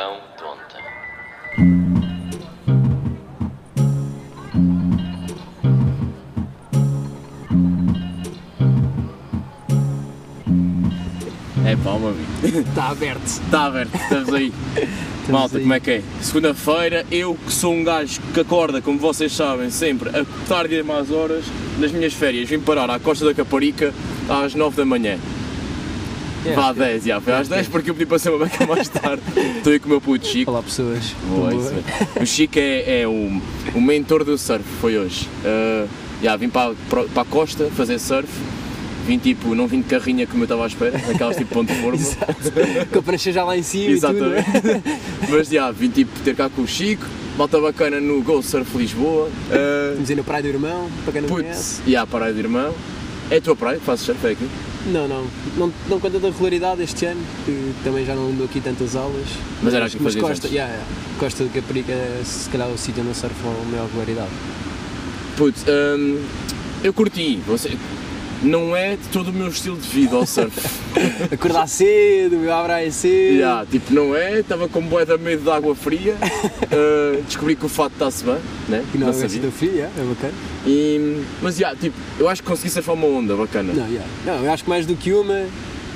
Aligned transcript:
Vão 0.00 0.18
tonta. 0.38 0.78
É 11.66 11.76
pá, 11.76 11.98
meu 11.98 12.08
amigo. 12.08 12.22
Está 12.42 12.88
aberto. 12.88 13.26
Está 13.26 13.64
aberto, 13.66 13.94
estamos 13.94 14.32
aí. 14.32 14.54
Malta, 15.28 15.58
aí. 15.58 15.62
como 15.62 15.74
é 15.74 15.80
que 15.80 15.90
é? 15.90 16.02
Segunda-feira, 16.22 17.04
eu 17.10 17.34
que 17.34 17.52
sou 17.52 17.74
um 17.74 17.84
gajo 17.84 18.22
que 18.32 18.40
acorda, 18.40 18.80
como 18.80 18.98
vocês 18.98 19.30
sabem, 19.32 19.70
sempre 19.70 20.08
a 20.18 20.24
tarde 20.48 20.76
e 20.76 20.80
a 20.80 20.84
más 20.84 21.10
horas, 21.10 21.44
nas 21.78 21.92
minhas 21.92 22.14
férias, 22.14 22.48
vim 22.48 22.58
parar 22.58 22.88
à 22.88 22.98
Costa 22.98 23.26
da 23.26 23.34
Caparica 23.34 23.92
às 24.30 24.54
9 24.54 24.78
da 24.78 24.86
manhã. 24.86 25.18
Vá 26.54 26.70
às 26.70 26.76
10, 26.76 27.04
já, 27.04 27.20
foi 27.20 27.32
às 27.34 27.48
10 27.48 27.68
porque 27.68 27.90
eu 27.90 27.94
pedi 27.94 28.06
para 28.06 28.18
ser 28.18 28.30
uma 28.30 28.44
beca 28.46 28.66
mais 28.66 28.88
tarde. 28.88 29.22
Estou 29.58 29.72
aí 29.72 29.78
com 29.78 29.86
o 29.86 29.90
meu 29.90 30.00
puto 30.00 30.26
Chico. 30.26 30.50
Olá 30.50 30.62
pessoas. 30.62 31.14
Boa, 31.28 31.54
isso. 31.54 31.74
O 32.20 32.26
Chico 32.26 32.58
é, 32.58 33.02
é 33.02 33.06
o, 33.06 33.40
o 33.74 33.80
mentor 33.80 34.24
do 34.24 34.38
surf, 34.38 34.64
foi 34.80 34.96
hoje. 34.96 35.28
Uh, 35.44 35.86
já, 36.22 36.36
vim 36.36 36.48
para, 36.48 36.74
para 36.88 37.22
a 37.22 37.24
costa 37.24 37.70
fazer 37.76 37.98
surf. 37.98 38.28
Vim 39.06 39.18
tipo, 39.18 39.54
não 39.54 39.66
vim 39.66 39.78
de 39.80 39.88
carrinha 39.88 40.26
como 40.26 40.42
eu 40.42 40.44
estava 40.44 40.64
à 40.64 40.66
espera, 40.66 40.96
aquelas 41.10 41.36
tipo 41.36 41.52
ponto 41.54 41.72
de 41.72 41.80
forma. 41.80 41.98
Com 42.92 42.98
a 42.98 43.02
prancha 43.02 43.32
já 43.32 43.44
lá 43.44 43.56
em 43.56 43.62
cima 43.62 43.90
Exatamente. 43.90 44.48
e 44.48 44.52
tudo. 44.52 44.66
né? 44.68 44.82
Mas 45.28 45.48
já, 45.48 45.70
vim 45.70 45.88
tipo 45.88 46.20
ter 46.20 46.36
cá 46.36 46.48
com 46.48 46.62
o 46.62 46.68
Chico, 46.68 47.06
malta 47.36 47.58
bacana 47.60 47.98
no 48.00 48.22
Go 48.22 48.42
Surf 48.42 48.76
Lisboa. 48.76 49.26
Uh, 49.26 49.90
Estamos 49.90 50.10
aí 50.10 50.16
na 50.16 50.22
Praia 50.22 50.42
do 50.42 50.48
Irmão, 50.48 50.90
para 51.04 51.12
quem 51.12 51.22
não 51.22 51.28
putz, 51.28 51.42
conhece. 51.42 51.82
e 51.86 51.96
a 51.96 52.06
praia 52.06 52.32
do 52.32 52.38
irmão. 52.38 52.74
É 53.30 53.36
a 53.36 53.40
tua 53.40 53.56
praia 53.56 53.80
fazes 53.80 54.04
surf 54.06 54.26
é 54.26 54.30
aqui? 54.30 54.46
Não, 54.86 55.06
não, 55.06 55.26
não. 55.56 55.72
Não 55.88 56.00
conta 56.00 56.18
da 56.18 56.28
regularidade 56.28 56.82
este 56.82 57.04
ano, 57.06 57.20
que 57.44 57.74
também 57.84 58.04
já 58.04 58.14
não 58.14 58.30
ando 58.30 58.44
aqui 58.44 58.60
tantas 58.60 58.96
aulas. 58.96 59.26
Mas 59.62 59.74
era 59.74 59.88
que 59.88 59.96
mas 59.96 60.14
fazias 60.14 60.22
Costa, 60.24 60.46
antes? 60.46 60.56
yeah, 60.56 60.72
yeah. 60.72 60.92
Costa 61.18 61.44
de 61.44 61.50
Caparica 61.50 61.92
é 61.92 62.22
se 62.24 62.48
calhar 62.48 62.68
o 62.68 62.78
sítio 62.78 63.02
onde 63.02 63.10
eu 63.10 63.14
surfo 63.14 63.34
com 63.42 63.48
a 63.50 63.64
maior 63.70 63.86
regularidade. 63.86 64.30
Putz, 65.36 65.64
hum, 65.68 66.22
eu 66.82 66.92
curti. 66.94 67.36
Você, 67.46 67.76
não 68.42 68.74
é 68.74 68.96
de 68.96 69.08
todo 69.08 69.28
o 69.28 69.32
meu 69.32 69.48
estilo 69.48 69.76
de 69.76 69.86
vida 69.88 70.16
ao 70.16 70.26
surf. 70.26 70.58
Acordar 71.30 71.68
cedo, 71.68 72.36
meu 72.36 72.52
abraço 72.52 72.90
cedo. 72.92 73.34
Yeah, 73.34 73.66
tipo, 73.66 73.92
não 73.92 74.16
é, 74.16 74.40
estava 74.40 74.68
com 74.68 74.80
bué 74.80 75.04
de 75.04 75.16
medo 75.18 75.42
de 75.42 75.50
água 75.50 75.74
fria, 75.74 76.14
uh, 76.14 77.22
descobri 77.26 77.56
que 77.56 77.66
o 77.66 77.68
fato 77.68 77.92
está-se 77.92 78.24
bem, 78.24 78.38
né? 78.68 78.84
Não, 78.94 79.08
não 79.08 79.08
é 79.08 79.28
da 79.28 79.50
fria, 79.50 79.90
é 79.96 80.02
bacana. 80.02 80.34
E, 80.66 81.22
mas 81.42 81.58
yeah, 81.58 81.78
tipo, 81.78 81.96
eu 82.18 82.28
acho 82.28 82.42
que 82.42 82.48
consegui 82.48 82.70
surfar 82.70 82.94
uma 82.94 83.06
onda 83.06 83.36
bacana. 83.36 83.72
Não, 83.72 83.86
yeah. 83.86 84.08
não, 84.24 84.44
eu 84.44 84.52
acho 84.52 84.64
que 84.64 84.70
mais 84.70 84.86
do 84.86 84.94
que 84.96 85.12
uma, 85.12 85.46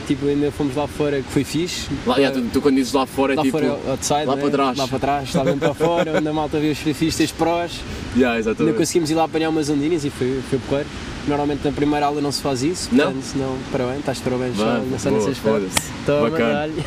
tipo, 0.06 0.26
ainda 0.26 0.50
fomos 0.50 0.76
lá 0.76 0.86
fora 0.86 1.22
que 1.22 1.30
foi 1.30 1.44
fixe. 1.44 1.88
Lá, 2.06 2.16
yeah, 2.16 2.38
tu, 2.38 2.46
tu 2.52 2.60
quando 2.60 2.76
dizes 2.76 2.92
lá 2.92 3.06
fora 3.06 3.32
é 3.32 3.36
Lá 3.36 3.42
tipo. 3.42 3.58
fora 3.58 3.78
outside, 3.88 4.26
lá 4.26 4.36
né? 4.36 4.42
para 4.42 4.50
trás. 4.50 4.76
Lá 4.78 4.88
para 4.88 4.98
trás, 4.98 5.34
lá 5.34 5.44
para 5.44 5.74
fora, 5.74 6.12
onde 6.18 6.28
a 6.28 6.32
malta 6.32 6.58
vê 6.58 6.70
os 6.70 6.78
surfistas 6.78 7.32
prós. 7.32 7.80
Yeah, 8.16 8.36
Ainda 8.36 8.72
conseguimos 8.74 9.10
ir 9.10 9.14
lá 9.14 9.24
apanhar 9.24 9.48
umas 9.48 9.68
ondinhas 9.68 10.04
e 10.04 10.10
foi, 10.10 10.40
foi 10.50 10.58
porreiro. 10.60 10.88
Normalmente 11.26 11.64
na 11.64 11.72
primeira 11.72 12.06
aula 12.06 12.20
não 12.20 12.30
se 12.30 12.42
faz 12.42 12.62
isso, 12.62 12.88
Não? 12.92 13.04
portanto, 13.06 13.22
senão, 13.24 13.56
parabéns, 13.72 13.98
estás 14.00 14.18
de 14.18 14.24
parabéns 14.24 14.56
só 14.56 14.64
Vá, 14.64 14.78
nessa 14.80 15.10
boa, 15.10 15.34
foda-se. 15.34 15.92
Toma, 16.04 16.30
Bacana. 16.30 16.52
dá-lhe. 16.52 16.74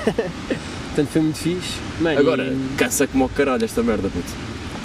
portanto, 0.87 1.07
foi 1.11 1.21
muito 1.21 1.37
fixe. 1.39 1.73
Mano, 1.99 2.19
Agora, 2.19 2.43
e 2.43 2.75
cansa 2.77 3.07
como 3.07 3.25
o 3.25 3.29
caralho 3.29 3.65
esta 3.65 3.81
merda, 3.81 4.09
puto. 4.09 4.31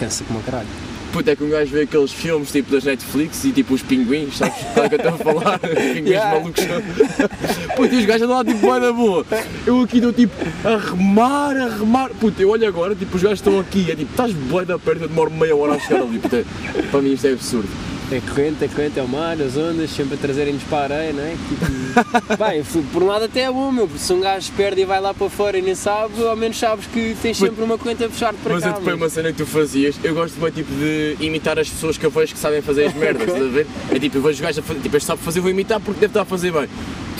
cansa 0.00 0.24
como 0.24 0.38
o 0.38 0.42
caralho. 0.42 0.68
Puto, 1.12 1.28
é 1.28 1.36
que 1.36 1.44
um 1.44 1.50
gajo 1.50 1.70
vê 1.70 1.82
aqueles 1.82 2.10
filmes 2.10 2.50
tipo 2.50 2.72
das 2.72 2.84
Netflix 2.84 3.44
e 3.44 3.52
tipo 3.52 3.74
os 3.74 3.82
pinguins, 3.82 4.38
sabes? 4.38 4.54
Qual 4.72 4.86
é 4.86 4.88
que 4.88 4.94
eu 4.94 5.10
estou 5.10 5.14
a 5.14 5.18
falar? 5.18 5.58
pinguins 5.92 6.06
Yeah. 6.08 6.38
malucos. 6.40 6.64
Puto, 7.76 7.94
e 7.94 7.98
os 7.98 8.06
gajos 8.06 8.22
andam 8.22 8.36
lá 8.38 8.44
tipo 8.46 8.80
da 8.80 8.92
boa. 8.94 9.26
Eu 9.66 9.82
aqui 9.82 9.98
estou 9.98 10.10
tipo 10.14 10.32
a 10.64 10.78
remar, 10.78 11.54
a 11.54 11.68
remar. 11.76 12.08
Puto, 12.18 12.40
eu 12.40 12.48
olho 12.48 12.66
agora, 12.66 12.94
tipo, 12.94 13.14
os 13.14 13.22
gajos 13.22 13.40
estão 13.40 13.60
aqui, 13.60 13.90
é 13.90 13.94
tipo, 13.94 14.10
estás 14.10 14.32
bué 14.32 14.64
da 14.64 14.78
perto, 14.78 15.02
eu 15.02 15.08
demoro 15.08 15.30
meia 15.30 15.54
hora 15.54 15.74
a 15.74 15.78
chegar 15.78 16.00
ali. 16.00 16.18
Puto, 16.18 16.46
para 16.90 17.02
mim 17.02 17.12
isto 17.12 17.26
é 17.26 17.32
absurdo. 17.32 17.68
É 18.12 18.20
corrente, 18.20 18.62
é 18.62 18.68
corrente, 18.68 18.98
é 19.00 19.02
o 19.02 19.08
mar, 19.08 19.40
as 19.40 19.56
ondas, 19.56 19.88
sempre 19.90 20.16
a 20.16 20.18
trazerem-nos 20.18 20.62
para 20.64 20.94
a 20.94 20.98
areia, 20.98 21.12
não 21.14 21.22
é? 21.22 21.30
Tipo, 21.48 22.36
bem, 22.36 22.62
por 22.92 23.02
um 23.02 23.06
lado 23.06 23.24
até 23.24 23.40
é 23.40 23.50
bom, 23.50 23.72
meu, 23.72 23.86
porque 23.88 24.02
se 24.02 24.12
um 24.12 24.20
gajo 24.20 24.52
perde 24.54 24.82
e 24.82 24.84
vai 24.84 25.00
lá 25.00 25.14
para 25.14 25.30
fora 25.30 25.56
e 25.56 25.62
nem 25.62 25.74
sabe, 25.74 26.22
ao 26.22 26.36
menos 26.36 26.58
sabes 26.58 26.84
que 26.86 27.16
tens 27.22 27.38
sempre 27.38 27.64
uma 27.64 27.78
corrente 27.78 28.04
a 28.04 28.08
puxar-te 28.10 28.36
para 28.42 28.52
Mas 28.52 28.64
cá. 28.64 28.68
eu 28.68 28.74
depois 28.74 28.96
uma 28.96 29.08
cena 29.08 29.32
que 29.32 29.38
tu 29.38 29.46
fazias, 29.46 29.96
eu 30.04 30.14
gosto 30.14 30.38
bem 30.38 30.50
tipo 30.50 30.70
de 30.74 31.16
imitar 31.20 31.58
as 31.58 31.70
pessoas 31.70 31.96
que 31.96 32.04
eu 32.04 32.10
vejo 32.10 32.34
que 32.34 32.38
sabem 32.38 32.60
fazer 32.60 32.84
as 32.84 32.92
merdas, 32.96 33.26
estás 33.26 33.42
a 33.46 33.48
ver? 33.48 33.66
É 33.90 33.98
tipo, 33.98 34.18
eu 34.18 34.22
vejo 34.22 34.34
os 34.34 34.40
gajos 34.40 34.58
a 34.58 34.62
fazer, 34.62 34.80
tipo, 34.80 34.96
este 34.96 35.06
sabe 35.06 35.22
fazer, 35.22 35.40
vou 35.40 35.50
imitar 35.50 35.80
porque 35.80 36.00
deve 36.00 36.10
estar 36.10 36.22
a 36.22 36.26
fazer 36.26 36.52
bem. 36.52 36.68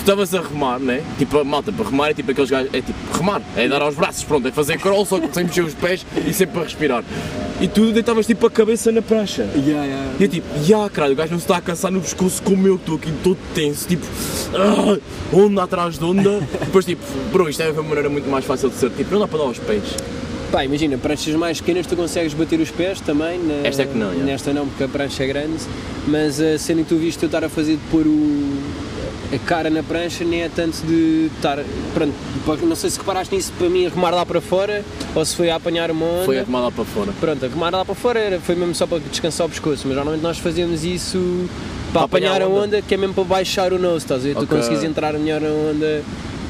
Tu 0.05 0.11
estavas 0.11 0.33
a 0.35 0.41
remar, 0.41 0.79
né? 0.81 1.01
Tipo, 1.17 1.39
a 1.39 1.43
malta, 1.45 1.71
para 1.71 1.85
remar 1.89 2.09
é 2.09 2.13
tipo 2.13 2.29
aqueles 2.29 2.49
gajos, 2.49 2.69
é 2.73 2.81
tipo, 2.81 3.17
remar, 3.17 3.41
é 3.55 3.69
dar 3.69 3.81
aos 3.81 3.95
braços, 3.95 4.21
pronto, 4.25 4.45
é 4.45 4.51
fazer 4.51 4.77
crawl, 4.77 5.05
só 5.05 5.17
que 5.17 5.33
sem 5.33 5.45
mexer 5.45 5.61
os 5.61 5.73
pés 5.73 6.05
e 6.27 6.33
sempre 6.33 6.59
a 6.59 6.63
respirar. 6.63 7.05
E 7.61 7.69
tu 7.69 7.89
deitavas 7.93 8.27
tipo 8.27 8.45
a 8.45 8.51
cabeça 8.51 8.91
na 8.91 9.01
prancha. 9.01 9.43
Yeah, 9.55 9.85
yeah. 9.85 10.11
E 10.19 10.23
eu 10.23 10.27
tipo, 10.27 10.45
ya 10.67 10.89
caralho, 10.89 11.13
o 11.13 11.15
gajo 11.15 11.31
não 11.31 11.39
se 11.39 11.45
está 11.45 11.55
a 11.55 11.61
cansar 11.61 11.89
no 11.89 12.01
pescoço 12.01 12.43
como 12.43 12.67
eu 12.67 12.75
estou 12.75 12.95
aqui 12.95 13.13
todo 13.23 13.37
tenso, 13.55 13.87
tipo, 13.87 14.05
ah, 14.53 14.97
onda 15.31 15.63
atrás 15.63 15.97
de 15.97 16.03
onda. 16.03 16.41
Depois 16.65 16.83
tipo, 16.85 17.01
bro, 17.31 17.47
isto 17.47 17.61
é 17.63 17.71
uma 17.71 17.83
maneira 17.83 18.09
muito 18.09 18.29
mais 18.29 18.43
fácil 18.43 18.69
de 18.69 18.75
ser, 18.75 18.89
tipo, 18.91 19.09
não 19.13 19.21
dá 19.21 19.27
para 19.29 19.37
dar 19.39 19.45
aos 19.45 19.59
pés. 19.59 19.83
Pá, 20.51 20.65
imagina, 20.65 20.97
pranchas 20.97 21.33
mais 21.35 21.61
pequenas 21.61 21.87
tu 21.87 21.95
consegues 21.95 22.33
bater 22.33 22.59
os 22.59 22.69
pés 22.69 22.99
também. 22.99 23.39
na- 23.39 23.65
Esta 23.67 23.83
é 23.83 23.85
que 23.85 23.97
não, 23.97 24.07
yeah. 24.09 24.25
Nesta 24.25 24.51
não, 24.53 24.67
porque 24.67 24.83
a 24.83 24.87
prancha 24.89 25.23
é 25.23 25.27
grande. 25.27 25.63
Mas 26.05 26.41
a 26.41 26.57
cena 26.59 26.83
que 26.83 26.89
tu 26.89 26.97
viste 26.97 27.23
eu 27.23 27.27
estar 27.27 27.43
a 27.45 27.49
fazer 27.49 27.77
de 27.77 27.81
pôr 27.89 28.05
o, 28.05 28.57
a 29.33 29.39
cara 29.39 29.69
na 29.69 29.81
prancha 29.81 30.23
nem 30.23 30.43
é 30.43 30.49
tanto 30.49 30.85
de 30.85 31.29
estar. 31.35 31.59
Pronto, 31.93 32.13
não 32.65 32.75
sei 32.75 32.89
se 32.89 32.97
reparaste 32.99 33.33
nisso, 33.35 33.51
para 33.57 33.69
mim, 33.69 33.85
a 33.85 33.89
remar 33.89 34.11
lá 34.11 34.25
para 34.25 34.39
fora 34.41 34.83
ou 35.15 35.25
se 35.25 35.35
foi 35.35 35.49
a 35.49 35.55
apanhar 35.55 35.89
uma 35.91 36.05
onda. 36.05 36.25
Foi 36.25 36.39
a 36.39 36.43
remar 36.43 36.61
lá 36.61 36.71
para 36.71 36.85
fora. 36.85 37.11
Pronto, 37.19 37.45
a 37.45 37.47
remar 37.49 37.71
lá 37.71 37.85
para 37.85 37.95
fora 37.95 38.19
era, 38.19 38.39
foi 38.39 38.55
mesmo 38.55 38.75
só 38.75 38.85
para 38.85 38.99
descansar 38.99 39.47
o 39.47 39.49
pescoço, 39.49 39.83
mas 39.87 39.95
normalmente 39.95 40.21
nós 40.23 40.37
fazíamos 40.37 40.83
isso 40.83 41.49
para, 41.91 42.01
Para 42.01 42.05
apanhar 42.05 42.41
a 42.41 42.47
onda. 42.47 42.59
onda, 42.65 42.81
que 42.81 42.93
é 42.93 42.97
mesmo 42.97 43.13
para 43.13 43.23
baixar 43.23 43.73
o 43.73 43.79
nose, 43.79 44.05
estás 44.05 44.21
a 44.21 44.23
ver? 44.23 44.37
Ok. 44.37 44.47
Tu 44.47 44.55
conseguis 44.55 44.83
entrar 44.83 45.13
melhor 45.13 45.41
na 45.41 45.49
onda. 45.49 46.03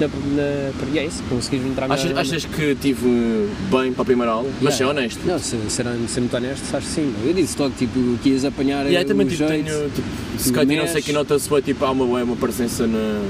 Na, 0.08 0.44
na, 0.44 0.92
e 0.94 1.00
é 1.00 1.06
isso, 1.06 1.24
conseguis 1.30 1.66
entrar 1.66 1.88
melhor 1.88 2.04
Achas, 2.06 2.18
achas 2.18 2.46
que 2.46 2.76
tive 2.76 3.48
bem 3.72 3.94
para 3.94 4.02
a 4.02 4.06
primeira 4.06 4.32
aula? 4.32 4.50
Mas 4.62 4.76
ser 4.76 4.84
Yeah. 4.84 5.00
honesto. 5.00 5.20
Não, 5.26 5.40
se, 5.40 5.58
ser, 5.70 5.86
ser 6.08 6.20
muito 6.20 6.36
honesto, 6.36 6.76
acho 6.76 6.88
que 6.88 6.94
sim. 6.94 7.14
Eu 7.26 7.34
disse 7.34 7.60
logo 7.60 7.74
tipo, 7.78 8.00
que 8.22 8.30
ias 8.30 8.46
apanhar 8.46 8.86
E 8.90 8.98
aí 8.98 9.06
também 9.06 9.26
o 9.26 9.30
tipo, 9.30 9.48
jeito. 9.48 9.66
tenho, 9.66 9.90
tipo, 9.90 10.08
se 10.38 10.52
calhar 10.52 10.78
não 10.86 10.88
sei 10.92 11.02
que 11.02 11.14
nota-se 11.14 11.50
bem, 11.50 11.62
tipo, 11.62 11.86
há 11.86 11.92
uma 11.92 12.06
uma 12.24 12.36
presença 12.36 12.86
na... 12.88 13.22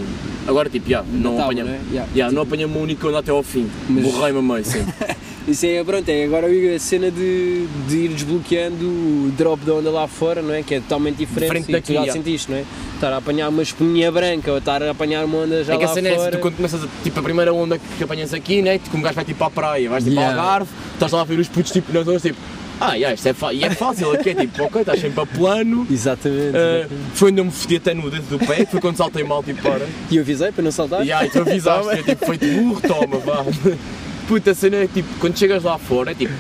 Agora 0.48 0.70
tipo, 0.70 0.90
yeah, 0.90 1.08
não 1.12 1.32
tábua, 1.38 1.46
apanha 1.46 1.64
né? 1.64 1.82
Yeah. 1.92 2.12
yeah, 2.14 2.34
não 2.36 2.42
apanha 2.44 2.68
uma 2.68 2.80
única 2.80 3.08
onda 3.08 3.20
até 3.20 3.32
ao 3.32 3.44
fim. 3.44 3.70
Mas- 3.90 4.04
Borrei-me 4.04 4.40
a 4.40 4.42
meio 4.42 4.66
sempre. 4.66 4.94
Isso 5.48 5.66
é, 5.66 5.84
pronto, 5.84 6.08
é 6.08 6.24
agora 6.24 6.48
a 6.48 6.80
cena 6.80 7.12
de, 7.12 7.68
de 7.88 7.96
ir 7.98 8.10
desbloqueando 8.10 8.86
o 8.86 9.34
drop 9.38 9.64
da 9.66 9.74
onda 9.74 9.90
lá 9.90 10.08
fora, 10.08 10.42
não 10.42 10.54
é? 10.54 10.64
Que 10.64 10.76
é 10.76 10.80
totalmente 10.80 11.18
diferente, 11.18 11.44
Diferente 11.44 11.70
e 11.70 11.72
daqui, 11.74 11.94
tu 11.94 12.06
já 12.06 12.12
sentiste, 12.14 12.50
não 12.52 12.58
é? 12.58 12.64
Estar 12.96 13.12
a 13.12 13.18
apanhar 13.18 13.50
uma 13.50 13.62
espuminha 13.62 14.10
branca 14.10 14.52
ou 14.52 14.58
estar 14.58 14.82
a 14.82 14.92
apanhar 14.92 15.26
uma 15.26 15.40
onda 15.40 15.64
já 15.64 15.74
é 15.74 15.78
que 15.78 15.84
a 15.84 15.88
lá 15.88 15.94
cena 15.94 16.08
é 16.08 16.12
essa, 16.12 16.20
fora. 16.22 16.38
tu 16.38 16.40
quando 16.40 16.56
começas 16.56 16.84
a, 16.84 16.88
tipo, 17.04 17.20
a 17.20 17.24
primeira 17.24 17.54
onda 17.54 17.78
que 17.78 18.04
apanhas 18.04 18.34
aqui, 18.34 18.62
né, 18.62 18.80
como 18.90 19.00
um 19.00 19.02
gajo 19.02 19.16
vai 19.16 19.26
tipo 19.26 19.44
à 19.44 19.50
praia, 19.52 19.90
vais 19.90 20.04
tipo 20.04 20.14
Yeah. 20.14 20.40
ao 20.40 20.48
Algarve, 20.48 20.72
estás 20.94 21.12
lá 21.12 21.22
a 21.22 21.24
ver 21.26 21.40
os 21.40 21.48
putos 21.50 21.72
tipo 21.72 21.92
nas 21.92 22.08
ondas, 22.08 22.22
tipo, 22.22 22.38
ah, 22.80 22.94
yeah, 22.96 23.14
isto 23.14 23.28
é, 23.28 23.54
e 23.54 23.64
é 23.66 23.70
fácil, 23.72 24.12
aqui 24.12 24.30
é 24.32 24.36
tipo, 24.36 24.64
ok, 24.64 24.82
estás 24.82 25.02
sempre 25.02 25.22
a 25.22 25.26
plano, 25.26 25.86
Exatamente. 25.92 26.56
Uh, 26.56 26.90
foi 27.14 27.32
onde 27.32 27.42
eu 27.42 27.46
me 27.46 27.52
fodi 27.52 27.76
até 27.76 27.94
no 27.94 28.10
dedo 28.10 28.38
do 28.38 28.40
pé, 28.46 28.66
foi 28.66 28.80
quando 28.80 28.96
saltei 28.96 29.24
mal, 29.24 29.44
tipo, 29.44 29.62
para. 29.62 29.86
E 30.10 30.16
eu 30.16 30.22
avisei 30.22 30.52
para 30.52 30.64
não 30.64 30.72
saltar? 30.72 31.06
E 31.06 31.12
aí 31.12 31.30
tu 31.30 31.40
avisaste, 31.40 31.98
eu 31.98 32.04
tipo, 32.04 32.26
foi 32.26 32.38
de 32.38 32.48
burro, 32.52 32.82
toma, 32.82 33.18
vá. 33.18 33.44
Puta, 34.28 34.52
a 34.52 34.56
cena 34.56 34.78
é 34.78 34.88
tipo, 34.88 35.10
quando 35.20 35.38
chegas 35.38 35.64
lá 35.64 35.78
fora, 35.78 36.12
é 36.12 36.14
tipo, 36.16 36.34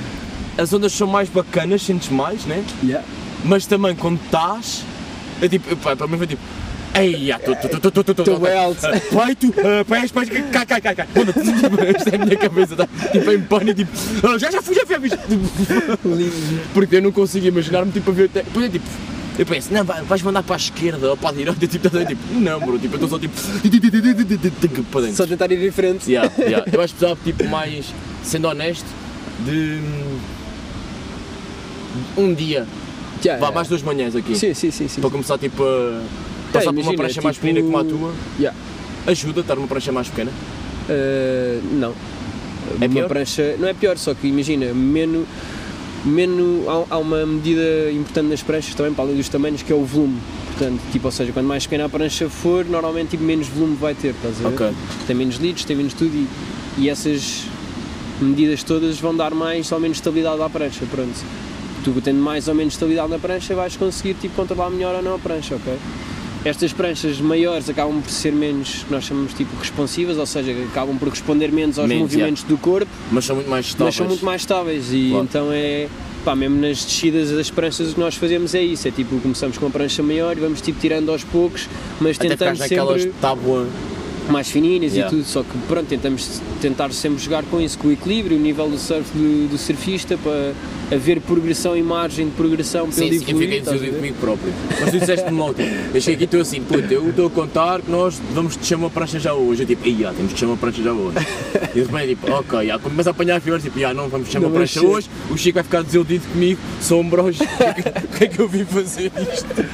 as 0.57 0.71
ondas 0.71 0.93
são 0.93 1.07
mais 1.07 1.29
bacanas, 1.29 1.81
sentes 1.81 2.09
mais, 2.09 2.45
né? 2.45 2.63
Yeah. 2.83 3.05
Mas 3.43 3.65
também 3.65 3.95
quando 3.95 4.19
estás, 4.23 4.83
é 5.41 5.47
tipo, 5.49 5.75
pá, 5.77 5.95
para 5.95 6.07
mim 6.07 6.17
foi 6.17 6.27
tipo, 6.27 6.41
ei, 6.95 7.33
tu, 7.43 7.55
tu, 7.55 7.69
tu, 7.79 7.91
tu, 7.91 8.03
tu, 8.03 8.13
tu, 8.13 8.23
tu. 8.23 8.39
Peito, 9.25 9.53
pés, 9.87 10.11
pés, 10.11 10.29
cai, 10.51 10.65
cai, 10.65 10.81
cai, 10.81 10.95
cai. 10.95 11.07
Isto 11.97 12.09
é 12.09 12.15
a 12.15 12.25
minha 12.25 12.37
cabeça, 12.37 12.75
tá? 12.75 12.87
Tipo, 13.11 13.31
em 13.31 13.41
pânico, 13.41 13.73
tipo, 13.73 13.91
"Ah, 14.27 14.37
já, 14.37 14.49
já 14.51 14.61
fui, 14.61 14.75
já 14.75 14.85
fui, 14.85 15.09
já 15.09 15.17
fui. 15.17 16.31
Porque 16.73 16.95
eu 16.97 17.01
não 17.01 17.11
consigo 17.11 17.47
imaginar-me, 17.47 17.91
tipo, 17.91 18.11
a 18.11 18.13
ver 18.13 18.25
até. 18.25 18.43
Depois 18.43 18.65
é 18.65 18.69
tipo. 18.69 18.85
Eu 19.37 19.45
penso, 19.47 19.73
não, 19.73 19.83
vai- 19.83 20.01
vais 20.03 20.21
mandar 20.21 20.43
para 20.43 20.55
a 20.55 20.57
esquerda 20.57 21.09
ou 21.09 21.17
para 21.17 21.29
a 21.29 21.33
direita, 21.33 21.65
tipo, 21.67 21.87
estás 21.87 22.07
tipo, 22.07 22.21
não, 22.35 22.59
bro, 22.59 22.77
tipo, 22.77 22.95
eu 22.95 23.03
estou 23.03 23.09
só 23.09 23.19
tipo, 23.19 23.33
para 24.91 25.01
dentro. 25.01 25.15
Só 25.15 25.25
tentar 25.25 25.51
ir 25.51 25.65
em 25.67 25.71
frente. 25.71 26.11
Yeah, 26.11 26.31
yeah. 26.37 26.65
Eu 26.71 26.81
acho 26.81 26.93
que 26.93 26.99
precisava, 26.99 27.19
tipo, 27.23 27.43
mais, 27.49 27.85
sendo 28.23 28.47
honesto, 28.47 28.85
de 29.45 29.79
um 32.17 32.33
dia, 32.33 32.65
Yeah, 33.25 33.39
vá, 33.39 33.47
yeah. 33.47 33.51
mais 33.55 33.67
duas 33.69 33.81
manhãs 33.81 34.15
aqui, 34.15 34.35
Sim, 34.35 34.53
sim, 34.53 34.69
sim. 34.69 34.87
sim. 34.87 34.99
para 35.01 35.09
começar, 35.09 35.37
tipo, 35.37 35.63
a 35.63 36.01
passar 36.51 36.73
por 36.73 36.81
uma 36.81 36.93
prancha 36.93 37.21
mais 37.21 37.35
tipo- 37.37 37.47
pequena 37.47 37.65
como 37.65 37.77
a 37.77 37.83
tua, 37.83 38.13
Yeah. 38.37 38.57
ajuda 39.07 39.39
a 39.39 39.41
estar 39.41 39.55
numa 39.55 39.67
prancha 39.67 39.91
mais 39.91 40.09
pequena. 40.09 40.31
Uh, 40.89 41.61
não. 41.79 41.93
É 42.81 42.85
uma 42.85 42.89
pior? 42.89 43.07
prancha. 43.07 43.55
Não 43.57 43.67
é 43.67 43.73
pior, 43.73 43.97
só 43.97 44.13
que 44.13 44.27
imagina, 44.27 44.73
menos. 44.73 45.25
Menos 46.05 46.67
há, 46.67 46.95
há 46.95 46.97
uma 46.97 47.25
medida 47.25 47.91
importante 47.91 48.27
nas 48.27 48.41
pranchas 48.41 48.75
também, 48.75 48.93
para 48.93 49.05
além 49.05 49.17
dos 49.17 49.29
tamanhos, 49.29 49.61
que 49.61 49.71
é 49.71 49.75
o 49.75 49.83
volume. 49.85 50.19
Portanto, 50.47 50.81
tipo, 50.91 51.07
ou 51.07 51.11
seja, 51.11 51.31
quanto 51.31 51.47
mais 51.47 51.65
pequena 51.65 51.85
a 51.85 51.89
prancha 51.89 52.29
for, 52.29 52.65
normalmente 52.65 53.11
tipo, 53.11 53.23
menos 53.23 53.47
volume 53.47 53.75
vai 53.75 53.95
ter, 53.95 54.09
estás 54.09 54.45
a 54.45 54.49
ver? 54.49 54.55
Ok. 54.55 54.75
Tem 55.07 55.15
menos 55.15 55.35
litros, 55.37 55.65
tem 55.65 55.75
menos 55.75 55.93
tudo 55.93 56.13
e, 56.13 56.27
e 56.77 56.89
essas 56.89 57.43
medidas 58.21 58.63
todas 58.63 58.99
vão 58.99 59.15
dar 59.15 59.33
mais 59.33 59.71
ou 59.71 59.79
menos 59.79 59.97
estabilidade 59.97 60.41
à 60.41 60.49
prancha, 60.49 60.85
pronto. 60.89 61.19
Tu 61.83 61.91
tendo 62.01 62.19
mais 62.19 62.47
ou 62.47 62.55
menos 62.55 62.73
estabilidade 62.73 63.09
na 63.09 63.19
prancha 63.19 63.53
vais 63.55 63.75
conseguir 63.75 64.13
tipo, 64.15 64.35
controlar 64.35 64.69
melhor 64.69 64.95
ou 64.95 65.01
não 65.01 65.15
a 65.15 65.19
prancha, 65.19 65.55
ok? 65.55 65.73
Estas 66.45 66.73
pranchas 66.73 67.21
maiores 67.21 67.69
acabam 67.69 68.01
por 68.01 68.11
ser 68.11 68.33
menos, 68.33 68.85
nós 68.89 69.05
chamamos 69.05 69.33
tipo 69.33 69.55
responsivas, 69.57 70.17
ou 70.17 70.25
seja, 70.25 70.51
acabam 70.69 70.97
por 70.97 71.07
responder 71.07 71.49
menos 71.51 71.79
aos 71.79 71.87
Menos, 71.87 72.03
movimentos 72.11 72.43
do 72.43 72.57
corpo, 72.57 72.91
Mas 73.11 73.23
são 73.25 73.35
muito 73.37 73.49
mais 73.49 73.65
estáveis. 73.67 73.85
mas 73.87 73.95
são 73.95 74.07
muito 74.07 74.25
mais 74.25 74.41
estáveis 74.41 74.85
e 74.91 75.07
Claro. 75.11 75.23
então 75.23 75.47
é 75.53 75.87
pá, 76.25 76.35
mesmo 76.35 76.59
nas 76.59 76.83
descidas 76.83 77.29
das 77.31 77.49
pranchas 77.49 77.91
o 77.91 77.93
que 77.93 77.99
nós 77.99 78.15
fazemos 78.15 78.53
é 78.53 78.61
isso, 78.61 78.85
é 78.87 78.91
tipo 78.91 79.17
começamos 79.21 79.57
com 79.57 79.65
uma 79.67 79.71
prancha 79.71 80.03
maior 80.03 80.35
e 80.37 80.41
vamos 80.41 80.59
tipo 80.59 80.79
tirando 80.81 81.09
aos 81.11 81.23
poucos, 81.23 81.69
mas 82.01 82.17
Até 82.19 82.29
naquelas 82.53 83.01
sempre 83.03 83.19
tábua. 83.21 83.65
mais 84.29 84.49
fininhas 84.49 84.93
Yeah. 84.93 85.07
e 85.13 85.17
tudo, 85.17 85.25
só 85.27 85.43
que 85.43 85.57
pronto, 85.67 85.87
tentamos 85.87 86.41
tentar 86.61 86.91
sempre 86.91 87.23
jogar 87.23 87.43
com 87.43 87.59
isso, 87.61 87.77
com 87.77 87.87
o 87.87 87.91
equilíbrio, 87.91 88.37
o 88.37 88.39
nível 88.41 88.69
do 88.69 88.77
surf 88.77 89.09
do, 89.13 89.47
do 89.49 89.57
surfista 89.57 90.17
para 90.17 90.53
haver 90.93 91.19
progressão 91.21 91.75
e 91.77 91.81
margem 91.83 92.25
de 92.27 92.31
progressão 92.31 92.85
para 92.85 92.95
Sim, 92.95 93.05
ele 93.07 93.19
sim, 93.19 93.23
eu 93.25 93.29
evoluir, 93.29 93.47
fiquei 93.49 93.61
desiludido 93.61 93.95
comigo 93.97 94.15
próprio. 94.19 94.53
Mas 94.79 94.91
tu 94.91 94.99
disseste-me 94.99 95.37
logo, 95.37 95.53
tipo, 95.53 95.69
eu 95.93 96.01
cheguei 96.01 96.13
aqui 96.15 96.23
e 96.23 96.25
estou 96.25 96.41
assim, 96.41 96.61
puta, 96.61 96.93
eu 96.93 97.09
estou 97.09 97.27
a 97.27 97.29
contar 97.29 97.81
que 97.81 97.91
nós 97.91 98.21
vamos 98.33 98.55
te 98.55 98.65
chamar 98.65 98.89
prancha 98.89 99.19
já 99.19 99.33
hoje. 99.33 99.63
Eu 99.63 99.67
tipo, 99.67 99.87
ia, 99.87 100.11
temos 100.13 100.33
de 100.33 100.39
chamar 100.39 100.57
prancha 100.57 100.81
já 100.81 100.91
hoje. 100.93 101.17
E 101.75 101.81
de 101.81 101.81
repente, 101.81 102.07
tipo, 102.09 102.31
ok, 102.31 102.67
já, 102.67 102.79
começa 102.79 103.09
a 103.09 103.11
apanhar 103.11 103.41
fibras, 103.41 103.63
tipo, 103.63 103.79
já, 103.79 103.93
não 103.93 104.07
vamos 104.09 104.29
chamar 104.29 104.43
Não 104.47 104.53
vamos 104.53 104.71
prancha 104.71 104.79
ser. 104.87 104.93
hoje, 104.95 105.09
o 105.31 105.37
Chico 105.37 105.55
vai 105.55 105.63
ficar 105.63 105.81
desiludido 105.83 106.27
comigo, 106.27 106.59
sombros, 106.81 107.37
o 107.39 108.17
que 108.17 108.23
é 108.23 108.27
que 108.27 108.39
eu 108.39 108.47
vim 108.47 108.65
fazer 108.65 109.11
isto? 109.33 109.65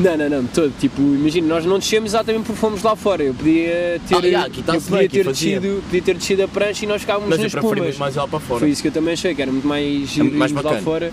Não, 0.00 0.16
não, 0.16 0.28
não, 0.28 0.44
todo, 0.46 0.72
tipo, 0.78 1.00
imagina, 1.00 1.46
nós 1.46 1.64
não 1.64 1.78
descemos 1.78 2.10
exatamente 2.12 2.44
porque 2.44 2.60
fomos 2.60 2.82
lá 2.82 2.96
fora, 2.96 3.22
eu 3.22 3.34
podia 3.34 4.00
ter, 4.08 4.14
Ah, 4.14 4.18
yeah, 4.20 4.46
aqui 4.46 4.60
está-se 4.60 4.78
eu 4.78 4.82
podia 4.82 4.98
bem, 4.98 5.08
ter, 5.08 5.26
descido, 5.26 5.82
podia 5.84 6.02
ter 6.02 6.14
descido 6.16 6.42
a 6.44 6.48
prancha 6.48 6.84
e 6.84 6.88
nós 6.88 7.00
ficávamos 7.02 7.28
Mas 7.28 7.38
nas 7.52 7.54
pumas. 7.62 7.98
mais 7.98 8.14
lá 8.16 8.26
para 8.26 8.40
fora. 8.40 8.60
Foi 8.60 8.70
isso 8.70 8.82
que 8.82 8.88
eu 8.88 8.92
também 8.92 9.14
achei, 9.14 9.34
que 9.34 9.42
era 9.42 9.50
muito 9.52 9.66
mais 9.66 10.08
giro 10.08 10.30
mais 10.32 10.51
lá 10.60 10.76
fora. 10.82 11.12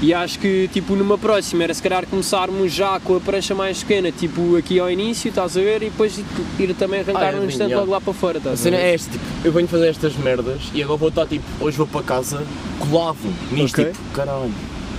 E 0.00 0.14
acho 0.14 0.38
que 0.38 0.68
tipo 0.72 0.94
numa 0.94 1.18
próxima 1.18 1.64
era 1.64 1.74
se 1.74 1.82
calhar 1.82 2.06
começarmos 2.06 2.72
já 2.72 3.00
com 3.00 3.16
a 3.16 3.20
prancha 3.20 3.52
mais 3.52 3.82
pequena, 3.82 4.12
tipo 4.12 4.54
aqui 4.56 4.78
ao 4.78 4.88
início, 4.88 5.28
estás 5.28 5.56
a 5.56 5.60
ver, 5.60 5.82
e 5.82 5.86
depois 5.86 6.16
ir 6.56 6.72
também 6.74 7.00
arrancar 7.00 7.34
Ah, 7.34 7.36
é 7.36 7.40
um 7.40 7.44
instante 7.46 7.74
logo 7.74 7.90
lá 7.90 8.00
para 8.00 8.12
fora, 8.12 8.36
A 8.36 8.38
estás 8.38 8.60
a 8.60 8.62
cena 8.62 8.76
é 8.76 8.94
esta, 8.94 9.10
tipo, 9.10 9.24
eu 9.42 9.50
venho 9.50 9.66
fazer 9.66 9.88
estas 9.88 10.14
merdas 10.14 10.60
e 10.72 10.80
agora 10.84 10.98
vou 10.98 11.08
estar 11.08 11.26
tipo, 11.26 11.44
hoje 11.60 11.76
vou 11.76 11.86
para 11.88 12.04
casa 12.04 12.44
colado 12.78 13.16
nisto, 13.50 13.80
Ok. 13.80 13.92
tipo, 13.92 13.98
caralho. 14.14 14.52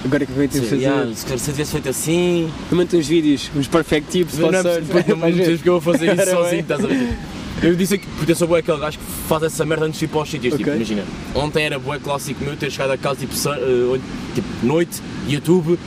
Agora 0.04 0.26
que 0.26 0.32
vem 0.34 0.48
ter 0.50 0.62
fazer. 0.62 0.78
Yeah, 0.78 1.10
se 1.14 1.26
tivesse 1.26 1.72
feito 1.72 1.90
assim, 1.90 2.50
Eu 2.72 2.76
mando 2.78 2.98
uns 2.98 3.08
vídeos, 3.08 3.50
uns 3.56 3.68
perfect 3.70 4.10
tips 4.12 4.38
Não, 4.38 4.50
para 4.50 4.60
o 4.60 4.64
não, 4.64 4.74
surf. 4.74 4.88
puto, 4.92 5.10
não 5.10 5.16
me 5.16 5.22
Vais 5.22 5.36
ver. 5.36 5.44
dizes 5.46 5.62
que 5.62 5.70
eu 5.70 5.80
vou 5.80 5.94
fazer 5.94 6.12
isso 6.12 6.22
Era 6.22 6.32
sozinho, 6.32 6.50
bem. 6.52 6.60
estás 6.60 6.84
a 6.84 6.88
ver? 6.88 7.18
Eu 7.62 7.76
disse 7.76 7.98
que, 7.98 8.08
porque 8.18 8.32
eu 8.32 8.36
sou 8.36 8.48
bué 8.48 8.60
aquele 8.60 8.80
gajo 8.80 8.98
que 8.98 9.04
faz 9.28 9.44
essa 9.44 9.66
merda 9.66 9.86
antes 9.86 10.00
de 10.00 10.06
ir 10.06 10.08
para 10.08 10.22
os 10.22 10.30
sítios, 10.30 10.54
tipo, 10.56 10.64
Ok. 10.70 10.76
imagina, 10.78 11.04
ontem 11.36 11.64
era 11.66 11.78
bué 11.78 12.00
clássico 12.00 12.44
meu 12.44 12.56
ter 12.56 12.72
chegado 12.72 12.92
a 12.92 12.98
casa 12.98 13.20
tipo, 13.20 13.36
sur- 13.36 13.52
oito- 13.92 14.04
tipo 14.34 14.48
noite, 14.64 15.02
YouTube, 15.28 15.78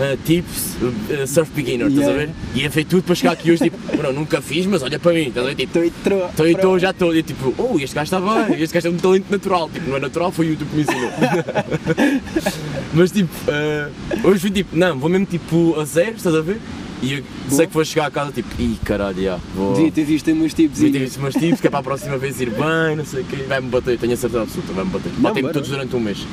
eh, 0.00 0.18
tips, 0.24 0.76
eh, 1.10 1.26
surf 1.26 1.52
beginner, 1.54 1.86
estás 1.86 2.08
a 2.08 2.10
Yeah. 2.10 2.26
ver? 2.26 2.34
E 2.56 2.62
ia 2.62 2.70
feito 2.70 2.88
tudo 2.88 3.02
para 3.04 3.14
chegar 3.14 3.32
aqui 3.32 3.52
hoje, 3.52 3.62
tipo, 3.64 3.76
"Bro, 3.96 4.12
nunca 4.12 4.40
fiz, 4.42 4.66
mas 4.66 4.82
olha 4.82 4.98
para 4.98 5.12
mim, 5.12 5.28
estás 5.28 5.46
a 5.46 5.48
ver? 5.50 5.54
Tipo, 5.54 5.78
Estou 5.78 6.46
eu 6.46 6.52
estou 6.52 6.78
já 6.80 6.90
estou, 6.90 7.14
e 7.14 7.22
tipo, 7.22 7.54
oh, 7.58 7.78
este 7.78 7.94
gajo 7.94 8.12
está 8.12 8.18
bem, 8.20 8.60
este 8.60 8.74
gajo 8.74 8.88
é 8.88 8.90
um 8.90 8.96
talento 8.96 9.30
natural, 9.30 9.70
tipo, 9.72 9.88
não 9.88 9.96
é 9.98 10.00
natural, 10.00 10.32
foi 10.32 10.46
o 10.46 10.50
YouTube 10.50 10.68
que 10.70 10.76
me 10.76 10.82
ensinou. 10.82 11.10
Mas 12.92 13.12
tipo, 13.12 13.30
eh, 13.46 13.88
hoje 14.24 14.40
fui 14.40 14.50
tipo, 14.50 14.76
não, 14.76 14.98
vou 14.98 15.08
mesmo 15.08 15.26
tipo 15.26 15.78
a 15.78 15.84
zero, 15.84 16.16
estás 16.16 16.34
a 16.34 16.40
ver? 16.40 16.58
E 17.02 17.14
eu 17.14 17.24
sei 17.48 17.66
que 17.66 17.72
vou 17.72 17.84
chegar 17.84 18.06
a 18.06 18.10
casa 18.10 18.30
tipo, 18.32 18.48
ih 18.60 18.76
caralho, 18.84 19.22
já, 19.22 19.38
vou. 19.54 19.74
Devia 19.74 19.90
ter 19.90 20.04
visto 20.04 20.34
meus 20.34 20.52
tipos. 20.52 20.78
Devia 20.78 20.92
ter 20.92 21.04
visto 21.06 21.20
meus 21.20 21.34
tipos, 21.34 21.60
que 21.60 21.66
é 21.66 21.70
para 21.70 21.80
a 21.80 21.82
próxima 21.82 22.18
vez 22.18 22.40
ir 22.40 22.50
bem, 22.50 22.96
não 22.96 23.04
sei 23.04 23.22
o 23.22 23.24
quê, 23.24 23.36
vai-me 23.48 23.68
bater, 23.68 23.98
tenho 23.98 24.12
a 24.12 24.16
certeza 24.16 24.42
absoluta, 24.42 24.72
vai-me 24.72 24.90
bater. 24.90 25.12
Batem-me 25.12 25.42
bora. 25.42 25.54
todos 25.54 25.68
durante 25.68 25.96
um 25.96 26.00
mês. 26.00 26.26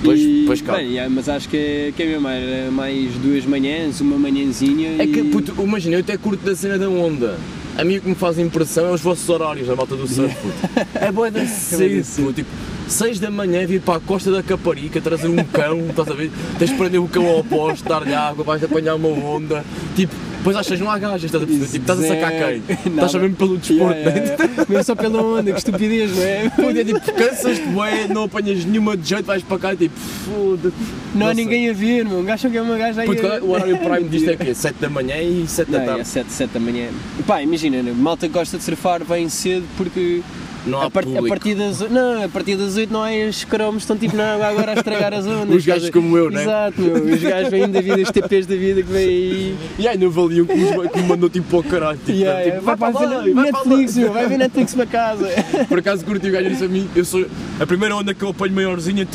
Depois, 0.00 0.20
e, 0.20 0.40
depois 0.40 0.62
cá. 0.62 0.76
bem, 0.76 0.88
yeah, 0.90 1.12
mas 1.12 1.28
acho 1.28 1.48
que 1.48 1.56
é, 1.56 1.92
que 1.96 2.02
é 2.02 2.06
mesmo, 2.06 2.26
era 2.28 2.70
mais 2.70 3.12
duas 3.14 3.44
manhãs, 3.46 4.00
uma 4.00 4.18
manhãzinha 4.18 5.00
É 5.00 5.06
que, 5.06 5.20
e... 5.20 5.30
puto, 5.30 5.54
imagina, 5.62 5.96
eu 5.96 6.00
até 6.00 6.16
curto 6.16 6.44
da 6.44 6.56
cena 6.56 6.76
da 6.76 6.88
onda. 6.88 7.38
A 7.78 7.84
mim 7.84 7.96
o 7.96 8.00
que 8.02 8.08
me 8.08 8.14
faz 8.14 8.38
impressão 8.38 8.86
é 8.86 8.90
os 8.92 9.00
vossos 9.00 9.28
horários, 9.28 9.68
a 9.70 9.74
volta 9.74 9.96
do 9.96 10.06
surf, 10.06 10.34
puto. 10.36 10.54
É 10.94 11.10
boa 11.10 11.30
da 11.30 11.46
cedo. 11.46 12.04
puto. 12.16 12.32
Tipo, 12.32 12.50
6 12.88 13.18
da 13.20 13.30
manhã 13.30 13.66
vir 13.66 13.80
para 13.80 13.96
a 13.96 14.00
costa 14.00 14.30
da 14.30 14.42
Caparica, 14.42 15.00
trazer 15.00 15.28
um 15.28 15.36
cão, 15.44 15.78
estás 15.90 16.08
a 16.10 16.14
ver? 16.14 16.30
Tens 16.58 16.70
de 16.70 16.76
prender 16.76 17.00
o 17.00 17.08
cão 17.08 17.26
ao 17.26 17.42
posto, 17.44 17.88
dar-lhe 17.88 18.14
água, 18.14 18.44
vais 18.44 18.62
apanhar 18.62 18.94
uma 18.96 19.08
onda. 19.08 19.64
Tipo, 19.96 20.12
depois 20.38 20.56
achas 20.56 20.80
não 20.80 20.90
há 20.90 20.98
gajas, 20.98 21.24
estás 21.24 21.44
a 21.44 21.46
perceber? 21.46 21.66
Tipo, 21.70 21.82
estás 21.92 22.00
a 22.00 22.08
sacar 22.08 22.32
quem? 22.32 22.62
Estás 22.94 23.14
a 23.14 23.18
mesmo 23.20 23.36
pelo 23.36 23.56
desporto, 23.58 23.94
Yeah, 23.94 24.10
yeah, 24.10 24.36
né? 24.36 24.36
yeah. 24.50 24.66
Mesmo 24.68 24.84
só 24.84 24.94
pela 24.96 25.22
onda, 25.22 25.52
que 25.52 25.58
estupidez, 25.58 26.16
não 26.16 26.22
é? 26.24 26.48
Puto, 26.56 26.78
é 26.78 26.84
tipo, 26.84 27.00
cansas-te, 27.12 27.66
bué, 27.68 28.08
não 28.08 28.24
apanhas 28.24 28.64
nenhuma 28.64 28.96
de 28.96 29.08
jeito, 29.08 29.24
vais 29.24 29.42
para 29.44 29.58
cá 29.58 29.72
e 29.74 29.76
tipo, 29.76 29.94
foda-se. 29.96 30.74
Não 31.14 31.28
há 31.28 31.34
ninguém 31.34 31.70
a 31.70 31.72
ver, 31.72 32.04
meu. 32.04 32.18
Um 32.18 32.24
gajo 32.24 32.50
que 32.50 32.56
é 32.56 32.62
uma 32.62 32.76
gaja 32.76 33.02
aí. 33.02 33.06
Puto, 33.06 33.24
a- 33.26 33.36
é- 33.36 33.40
o 33.40 33.50
horário 33.50 33.78
prime 33.78 34.08
disto 34.08 34.30
é 34.30 34.36
quê? 34.36 34.52
7 34.52 34.74
da 34.80 34.90
manhã 34.90 35.16
e 35.22 35.44
7 35.46 35.70
da 35.70 35.78
Não, 35.78 35.86
tarde. 35.86 36.00
é 36.00 36.04
7, 36.04 36.32
7 36.32 36.50
da 36.50 36.60
manhã. 36.60 36.88
Pá, 37.24 37.40
imagina, 37.40 37.80
né, 37.80 37.92
malta 37.96 38.26
que 38.26 38.32
gosta 38.34 38.58
de 38.58 38.64
surfar 38.64 39.04
vem 39.04 39.28
cedo 39.28 39.64
porque 39.76 40.22
Não 40.66 40.80
há 40.80 40.86
a, 40.86 40.90
par- 40.90 41.02
a 41.02 41.06
público. 41.06 41.28
partir 41.28 41.54
das 41.54 41.80
não, 41.90 42.22
a 42.24 42.28
partir 42.28 42.56
das 42.56 42.76
8 42.76 42.92
não 42.92 43.04
é 43.04 43.26
os 43.28 43.44
cromos 43.44 43.82
estão 43.82 43.96
tipo 43.96 44.16
na 44.16 44.34
água 44.34 44.46
agora 44.48 44.72
a 44.72 44.74
estragar 44.78 45.12
as 45.14 45.26
ondas. 45.26 45.56
Os 45.56 45.64
gajos 45.66 45.88
a- 45.88 45.92
como 45.92 46.16
eu, 46.16 46.30
né? 46.30 46.42
Exato, 46.42 46.80
meu. 46.80 46.94
Os 47.14 47.20
gajos 47.22 47.50
vêm 47.50 47.68
da 47.68 47.80
vida, 47.80 47.96
os 48.02 48.10
TPs 48.10 48.46
da 48.46 48.54
vida 48.54 48.82
que 48.82 48.92
vêm 48.92 49.04
aí. 49.06 49.56
E 49.78 49.88
aí 49.88 49.98
não 49.98 50.10
valiam 50.10 50.46
que, 50.46 50.54
me 50.54 51.02
mandou 51.08 51.28
tipo 51.28 51.48
para 51.48 51.58
o 51.58 51.62
caralho. 51.64 51.98
Tipo, 51.98 52.12
Yeah, 52.12 52.38
tipo, 52.44 52.48
yeah, 52.48 52.64
vai, 52.76 52.76
para 52.76 53.00
lá, 53.16 53.22
ver 53.22 53.34
vai 53.34 53.50
para 53.50 53.64
Netflix, 53.64 53.96
meu. 53.96 54.12
Vai 54.12 54.26
ver 54.28 54.38
Netflix 54.38 54.74
para 54.74 54.86
casa. 54.86 55.28
Por 55.68 55.78
acaso 55.78 56.04
curti 56.04 56.28
o 56.28 56.32
gajo 56.32 56.48
disse 56.50 56.64
a 56.64 56.68
mim, 56.68 56.88
eu 56.94 57.04
sou 57.04 57.26
a 57.58 57.66
primeira 57.66 57.96
onda 57.96 58.14
que 58.14 58.22
eu 58.22 58.28
apanho 58.28 58.52
maiorzinha, 58.54 59.06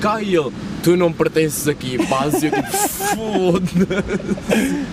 cai 0.00 0.24
ele, 0.24 0.50
tu 0.82 0.96
não 0.96 1.12
pertences 1.12 1.68
aqui, 1.68 1.98
base, 2.06 2.46
eu 2.46 2.52
tipo, 2.52 2.72
foda 2.72 4.04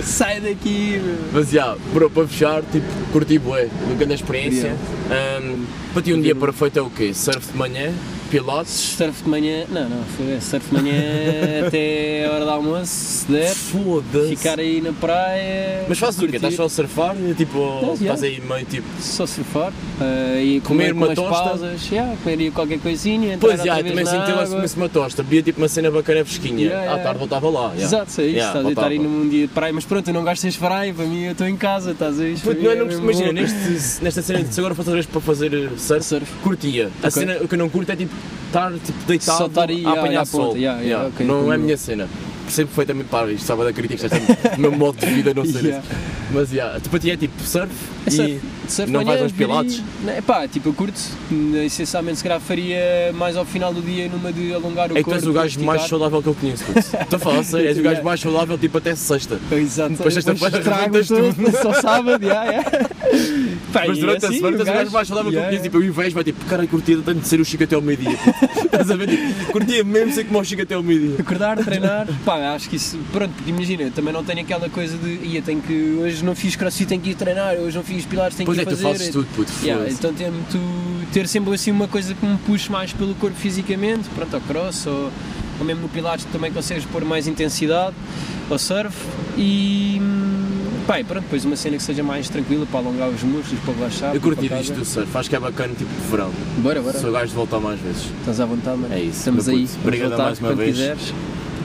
Sai 0.04 0.40
daqui, 0.40 1.02
meu. 1.04 1.18
Mas 1.34 1.50
já, 1.50 1.76
bro, 1.94 2.10
para 2.10 2.28
fechar, 2.28 2.62
tipo, 2.64 2.86
curti 3.12 3.40
bué, 3.40 3.70
uma 3.86 3.96
grande 3.96 4.16
experiência. 4.16 4.76
Um, 5.42 5.66
para 5.94 6.02
ti 6.02 6.14
um 6.14 6.22
dia 6.22 6.36
perfeito 6.36 6.80
é 6.80 6.82
o 6.82 6.90
quê? 6.90 7.14
Surf 7.14 7.52
de 7.52 7.58
manhã, 7.58 7.94
pilates, 8.28 8.72
Surf 8.98 9.24
de 9.24 9.30
manhã, 9.30 9.66
não, 9.70 9.90
não, 9.90 10.04
foi 10.16 10.40
surf 10.42 10.68
de 10.70 10.74
manhã 10.82 10.94
até 11.68 12.26
a 12.26 12.32
hora 12.32 12.46
do 12.46 12.52
almoço, 12.52 12.86
se 12.92 13.32
der. 13.32 13.54
foda-se. 13.56 14.36
Ficar 14.36 14.60
aí 14.60 14.82
na 14.82 14.92
praia. 14.94 15.86
Mas 15.88 15.98
fazes 16.00 16.22
o 16.22 16.28
quê? 16.28 16.36
Estás 16.38 16.56
só 16.56 16.66
a 16.66 16.70
surfar? 16.70 17.16
Tipo, 17.38 17.80
Estás, 17.82 18.02
estás 18.02 18.24
aí 18.24 18.42
meio 18.42 18.66
tipo... 18.66 18.88
Só 19.02 19.26
surfar 19.26 19.72
uh, 19.72 20.40
e 20.40 20.62
Comer 20.62 20.94
comer, 20.94 20.94
uma 20.94 21.16
tosta? 21.16 21.44
pausas, 21.44 21.90
yeah, 21.92 22.16
comer 22.24 22.40
aí 22.40 22.52
qualquer 22.52 22.80
coisinha, 22.80 23.38
Pois, 23.40 23.62
vez 23.62 23.76
também 23.76 24.06
senti 24.06 24.32
lá 24.32 24.68
se 24.68 24.76
uma 24.76 24.90
tosta, 24.90 25.24
bebia 25.24 25.42
tipo 25.44 25.60
uma 25.62 25.68
cena 25.68 25.90
bacana 25.92 26.24
fresquinha. 26.26 26.66
Yeah, 26.66 26.80
À 26.82 26.84
yeah. 26.84 27.04
tarde 27.04 27.20
voltava 27.20 27.50
lá. 27.50 27.68
yeah. 27.74 27.84
Exato, 27.84 28.22
é 28.22 28.26
isso, 28.26 28.36
Yeah, 28.38 28.48
estás 28.60 28.66
a 28.66 28.70
estar 28.70 28.88
aí 28.88 29.00
num 29.00 29.30
dia 29.30 29.48
de 29.48 29.54
praia, 29.54 29.74
mas 29.74 29.86
pronto, 29.86 30.08
eu 30.08 30.14
não 30.14 30.24
gosto 30.24 30.48
de 30.48 30.58
praia, 30.58 30.94
para 30.94 31.06
mim 31.06 31.24
eu 31.26 31.32
estou 31.32 31.48
em 31.48 31.56
casa, 31.56 31.92
estás 31.92 32.20
a 32.20 32.24
ver? 32.24 32.38
Puto, 32.40 32.62
não, 32.62 32.76
não, 32.86 32.92
imagina, 32.92 33.32
neste, 33.32 34.04
nesta 34.04 34.22
cena, 34.22 34.46
se 34.52 34.60
agora 34.60 34.76
fosse 34.76 34.90
outra 34.90 34.94
vez 35.02 35.06
para 35.06 35.22
fazer 35.22 35.70
surf, 35.78 36.04
Surf. 36.06 36.32
curtia. 36.44 36.90
A 37.02 37.10
cena, 37.10 37.36
que 37.36 37.54
eu 37.56 37.60
não 37.60 37.70
curto 37.70 37.92
é 37.92 37.96
tipo 37.96 38.14
estar 38.48 38.72
tipo, 38.74 39.04
deitado 39.06 39.38
Só 39.38 39.46
estar 39.48 39.70
aí, 39.70 39.86
a 39.86 39.90
apanhar 39.92 40.08
yeah, 40.10 40.26
sol. 40.26 40.46
ponta, 40.48 40.58
yeah, 40.58 40.82
yeah, 40.82 41.08
ok, 41.08 41.26
não 41.26 41.52
é 41.52 41.56
a 41.56 41.58
minha 41.58 41.78
cena. 41.78 42.08
Percebo 42.46 42.68
perfeitamente, 42.70 43.10
pá, 43.10 43.24
isto 43.26 43.42
estava 43.42 43.66
da 43.66 43.74
crítica, 43.74 44.06
isto 44.06 44.16
é 44.16 44.56
o 44.56 44.60
meu 44.60 44.72
modo 44.72 44.98
de 45.00 45.06
vida, 45.14 45.34
não 45.34 45.44
sei 45.46 45.62
Yeah. 45.68 45.84
isso. 45.86 45.96
Mas, 46.32 46.52
yeah, 46.52 46.80
tipo, 46.80 46.96
a 46.96 47.00
ti 47.00 47.12
é 47.12 47.18
tipo 47.18 47.42
surf 47.44 47.72
É 48.06 48.10
e 48.10 48.12
surf. 48.14 48.42
Surf 48.68 48.92
não 48.92 49.04
vais 49.04 49.22
aos 49.22 49.32
pilates. 49.32 49.82
Não, 50.04 50.22
Pá, 50.24 50.48
tipo, 50.48 50.70
eu 50.70 50.74
curto, 50.74 51.00
essencialmente 51.66 52.18
se 52.18 52.24
calhar 52.24 52.40
faria 52.40 53.14
mais 53.14 53.36
ao 53.38 53.46
final 53.46 53.74
do 53.74 53.82
dia 53.82 54.10
numa 54.10 54.32
de 54.32 54.54
alongar 54.54 54.92
o 54.92 54.98
é 54.98 54.98
que 54.98 55.04
tu 55.04 55.06
corpo. 55.06 55.16
és 55.16 55.28
o 55.28 55.34
gajo 55.34 55.60
mais 55.64 55.82
saudável 55.84 56.22
que 56.22 56.30
eu 56.30 56.36
conheço. 56.36 56.64
Estou 56.76 57.18
a 57.18 57.20
falar 57.20 57.44
sério, 57.44 57.68
és 57.68 57.78
o 57.78 57.82
gajo 57.82 58.04
mais 58.04 58.20
saudável 58.20 58.58
tipo 58.58 58.78
até 58.78 58.96
sexta. 58.96 59.40
Exato, 59.52 59.92
Depois 59.92 60.14
sexta-feira 60.14 60.60
trago 60.60 60.82
rebentas 60.82 61.08
tudo, 61.08 61.62
só 61.62 61.74
sábado, 61.74 62.24
yeah, 62.24 62.52
yeah. 62.52 62.70
Pá, 63.72 63.84
Mas 63.88 63.98
durante 63.98 64.26
a 64.26 64.30
assim, 64.30 64.38
semana 64.38 64.56
o 64.56 64.60
tens 64.60 64.70
o 64.70 64.74
gajo 64.74 64.92
mais 64.92 65.08
saudável 65.08 65.32
que 65.32 65.38
eu 65.38 65.42
yeah, 65.42 65.58
conheço. 65.58 65.64
Tipo, 65.64 65.78
eu 65.78 65.88
invejo, 65.90 66.16
vai 66.16 66.24
tipo, 66.24 66.46
cara, 66.46 66.68
curtida, 66.68 67.02
tenho 67.04 67.20
de 67.20 67.28
ser 67.28 67.40
o 67.40 67.46
Chico 67.46 67.64
até 67.64 67.76
ao 67.76 67.82
meio-dia. 67.82 68.18
Estás 68.66 68.92
a 68.92 68.96
ver? 68.96 69.08
Tipo, 69.10 69.52
curtia 69.52 69.84
mesmo 69.84 70.14
ser 70.14 70.24
como 70.26 70.40
o 70.40 70.44
Chico 70.44 70.62
até 70.62 70.76
ao 70.76 70.84
meio-dia. 70.84 71.16
Acordar, 71.20 71.58
treinar, 71.64 72.08
pá, 72.26 72.54
acho 72.54 72.70
que 72.70 72.76
isso, 72.76 72.98
pronto, 73.12 73.34
porque 73.34 73.50
imagina, 73.50 73.84
eu 73.84 73.92
também 73.92 74.14
não 74.14 74.24
tenho 74.24 74.42
aquela 74.42 74.70
coisa 74.70 74.98
de, 74.98 75.26
ia, 75.26 75.42
tenho 75.42 75.62
que, 75.62 75.98
hoje 76.02 76.24
não 76.24 76.36
fiz 76.36 76.56
crossfit, 76.56 76.88
tenho 76.88 77.02
que 77.02 77.12
ir 77.12 77.16
treinar, 77.16 77.56
hoje 77.56 77.76
não 77.76 77.84
fiz 77.84 78.06
pilates, 78.06 78.38
tenho 78.38 78.46
Pois 78.46 78.57
é, 78.60 78.64
ir 78.64 78.66
tu 78.66 78.72
fazer. 78.72 78.84
fazes 78.84 79.10
tudo, 79.10 79.28
puto. 79.36 79.52
Yeah, 79.64 79.90
então 79.90 80.14
tento 80.14 80.60
ter 81.12 81.28
sempre 81.28 81.54
assim 81.54 81.72
uma 81.72 81.88
coisa 81.88 82.14
que 82.14 82.26
me 82.26 82.38
puxe 82.40 82.72
mais 82.72 82.94
pelo 82.94 83.14
corpo 83.16 83.38
fisicamente, 83.38 84.10
pronto, 84.16 84.34
ao 84.34 84.42
cross, 84.42 84.86
ou, 84.88 85.12
ou 85.60 85.66
mesmo 85.66 85.84
no 85.84 85.90
pilates 85.90 86.26
também 86.32 86.52
consegues 86.52 86.86
pôr 86.86 87.04
mais 87.04 87.28
intensidade, 87.28 87.96
ao 88.50 88.58
surf, 88.58 88.96
e 89.38 90.02
e 90.96 91.04
pronto, 91.04 91.24
depois 91.24 91.44
uma 91.44 91.56
cena 91.58 91.76
que 91.76 91.84
seja 91.84 92.02
mais 92.02 92.30
tranquila 92.30 92.66
para 92.66 92.80
alongar 92.80 93.10
os 93.10 93.22
músculos, 93.22 93.60
para 93.66 93.74
relaxar. 93.74 94.16
Eu 94.16 94.22
curti 94.22 94.46
isto 94.46 94.74
do 94.74 94.86
surf, 94.86 95.18
acho 95.18 95.30
que 95.30 95.36
é 95.36 95.40
bacana, 95.40 95.74
tipo, 95.76 95.94
de 95.94 96.08
verão. 96.10 96.32
Bora, 96.60 96.82
bora. 96.82 96.98
Sou 96.98 97.12
gajo 97.12 97.28
de 97.28 97.34
voltar 97.36 97.60
mais 97.60 97.80
vezes. 97.80 98.04
Estás 98.20 98.40
à 98.40 98.46
vontade, 98.46 98.78
mano. 98.80 98.94
É 98.94 99.00
isso, 99.02 99.20
Estamos 99.20 99.50
aí. 99.50 99.68
Obrigado 99.84 100.18
mais 100.18 100.40
uma 100.40 100.56
vez. 100.56 100.78
quiseres. 100.78 101.14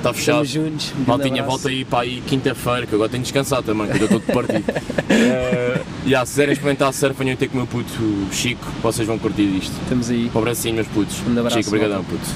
Está 0.02 0.12
fechado. 0.12 0.44
Estamos 0.44 0.70
juntos. 0.70 0.92
Um 0.98 1.04
Maltinha, 1.06 1.42
abraço. 1.42 1.50
volta 1.50 1.68
aí 1.68 1.84
para 1.84 2.00
aí 2.00 2.20
quinta-feira, 2.22 2.86
que 2.86 2.94
agora 2.94 3.08
tenho 3.08 3.22
de 3.22 3.30
descansar 3.30 3.62
também, 3.62 3.86
que 3.86 3.98
eu 3.98 4.04
estou 4.04 4.20
todo 4.20 4.34
partido. 4.34 4.64
uh, 4.68 5.84
yeah, 6.04 6.26
se 6.26 6.32
quiserem 6.32 6.52
experimentar 6.52 6.92
surf, 6.92 7.16
venham 7.16 7.36
ter 7.36 7.48
com 7.48 7.54
o 7.54 7.56
meu 7.58 7.66
puto 7.66 7.88
Chico, 8.32 8.64
vocês 8.82 9.06
vão 9.06 9.18
curtir 9.18 9.42
isto. 9.42 9.72
Estamos 9.82 10.10
aí. 10.10 10.30
Um 10.34 10.38
abracinho, 10.38 10.74
meus 10.74 10.88
putos. 10.88 11.20
Um 11.26 11.38
abraço, 11.38 11.56
Chico, 11.56 11.68
obrigadão, 11.68 12.04
puto. 12.04 12.26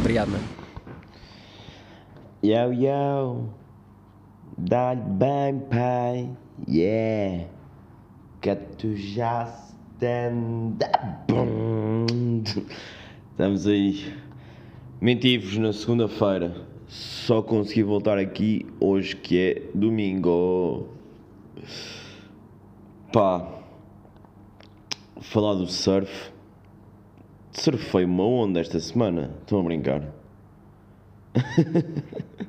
Obrigado, 0.00 0.30
mano. 0.30 0.44
Yo, 2.42 2.72
yo, 2.72 3.48
dá-lhe 4.56 5.00
bem, 5.00 5.58
pai, 5.68 6.30
yeah, 6.68 7.46
que 8.40 8.54
tu 8.78 8.94
já 8.94 9.48
stand 9.98 10.76
up. 10.80 11.32
Estamos 13.32 13.66
aí. 13.66 14.14
Menti-vos 15.00 15.56
na 15.58 15.72
segunda-feira, 15.72 16.54
só 16.88 17.42
consegui 17.42 17.82
voltar 17.82 18.16
aqui 18.18 18.66
hoje 18.80 19.14
que 19.14 19.38
é 19.38 19.62
domingo. 19.74 20.88
Pá, 23.12 23.46
falar 25.20 25.54
do 25.54 25.66
surf. 25.66 26.32
Surfei 27.52 28.04
uma 28.04 28.24
onda 28.24 28.60
esta 28.60 28.80
semana, 28.80 29.34
estão 29.40 29.60
a 29.60 29.62
brincar? 29.62 30.02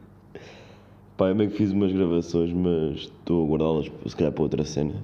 Pá, 1.17 1.27
eu 1.27 1.35
meio 1.35 1.49
que 1.51 1.57
fiz 1.57 1.71
umas 1.71 1.91
gravações, 1.91 2.53
mas 2.53 2.99
estou 2.99 3.43
a 3.43 3.49
guardá-las 3.49 3.91
se 4.05 4.15
calhar 4.15 4.31
para 4.31 4.43
outra 4.43 4.63
cena. 4.63 4.95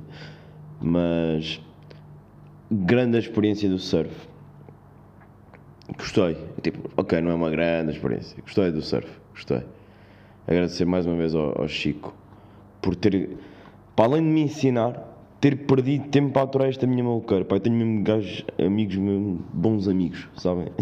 Mas 0.79 1.59
grande 2.71 3.17
experiência 3.17 3.67
do 3.69 3.79
surf. 3.79 4.13
Gostei. 5.97 6.37
Tipo, 6.61 6.89
ok, 6.97 7.21
não 7.21 7.31
é 7.31 7.33
uma 7.33 7.49
grande 7.49 7.91
experiência. 7.91 8.37
Gostei 8.41 8.71
do 8.71 8.81
surf, 8.81 9.07
gostei. 9.31 9.63
Agradecer 10.47 10.85
mais 10.85 11.05
uma 11.05 11.15
vez 11.15 11.33
ao, 11.33 11.61
ao 11.61 11.67
Chico 11.67 12.13
por 12.81 12.95
ter, 12.95 13.37
para 13.95 14.05
além 14.05 14.21
de 14.21 14.29
me 14.29 14.41
ensinar, 14.41 15.15
ter 15.41 15.65
perdido 15.65 16.07
tempo 16.09 16.31
para 16.31 16.43
aturar 16.43 16.69
esta 16.69 16.85
minha 16.85 17.03
maluqueira. 17.03 17.43
Pá, 17.43 17.55
eu 17.55 17.59
tenho 17.59 17.75
mesmo 17.75 18.03
gajos, 18.03 18.45
amigos, 18.63 18.95
mesmo, 18.95 19.43
bons 19.53 19.87
amigos, 19.87 20.27
sabem? 20.37 20.67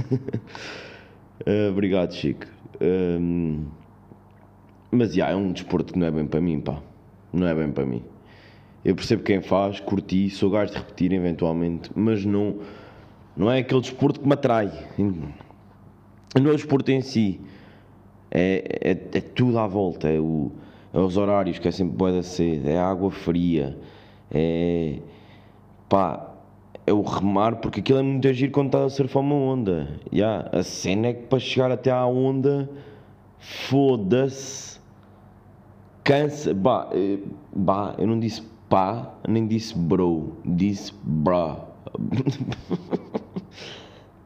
Eh, 1.46 1.67
obrigado, 1.70 2.13
Chico. 2.13 2.46
Ehm, 2.79 3.65
mas 4.91 5.13
já, 5.13 5.29
é 5.29 5.36
um 5.36 5.51
desporto 5.51 5.91
que 5.91 6.00
não 6.00 6.08
é 6.08 6.12
bem 6.12 6.25
para 6.25 6.39
mim, 6.39 6.62
pá. 6.62 6.79
Não 7.34 7.48
é 7.48 7.53
bem 7.53 7.70
para 7.70 7.86
mim. 7.86 8.01
Eu 8.86 8.96
percebo 8.96 9.24
quem 9.24 9.41
faz, 9.41 9.79
curti, 9.79 10.29
sou 10.29 10.50
gajo 10.50 10.72
de 10.72 10.77
repetir 10.77 11.12
eventualmente, 11.12 11.89
mas 11.96 12.24
não, 12.24 12.60
não 13.36 13.52
é 13.52 13.60
aquele 13.60 13.82
desporto 13.82 14.20
que 14.20 14.28
me 14.28 14.34
atrai. 14.34 14.72
Não 14.98 16.50
é 16.50 16.54
o 16.54 16.56
desporto 16.56 16.92
em 16.92 17.02
si. 17.02 17.40
É, 18.32 18.80
é, 18.82 18.92
é 18.92 19.22
tudo 19.22 19.60
à 19.60 19.68
volta. 19.68 20.08
É, 20.08 20.20
o, 20.20 20.52
é 20.94 21.00
os 21.00 21.18
horários, 21.18 21.60
que 21.60 21.68
é 21.68 21.72
sempre 21.72 21.96
boa 21.96 22.12
da 22.12 22.24
sede, 22.24 22.70
é 22.70 22.78
a 22.78 22.88
água 22.88 23.12
fria, 23.12 23.78
é. 24.32 25.00
pá. 25.90 26.30
É 26.86 26.92
o 26.92 27.02
remar, 27.02 27.56
porque 27.62 27.80
aquilo 27.80 28.00
é 28.00 28.02
muito 28.02 28.28
agir 28.28 28.52
quando 28.52 28.66
estás 28.66 28.84
a 28.84 28.90
surfar 28.90 29.22
uma 29.22 29.36
onda. 29.36 29.88
Já, 30.12 30.50
a 30.52 30.62
cena 30.63 31.08
é 31.08 31.13
que 31.13 31.28
para 31.28 31.40
chegar 31.40 31.72
até 31.72 31.90
à 31.90 32.06
onda, 32.06 32.70
foda-se 33.40 34.82
cansa. 36.04 36.54
Bah, 36.54 36.90
eh, 36.92 37.20
bah, 37.56 37.96
eu 37.98 38.06
não 38.06 38.20
disse 38.20 38.44
pá, 38.70 39.13
nem 39.25 39.48
disse 39.48 39.78
bro, 39.78 40.36
disse 40.44 40.94
bra. 41.04 41.58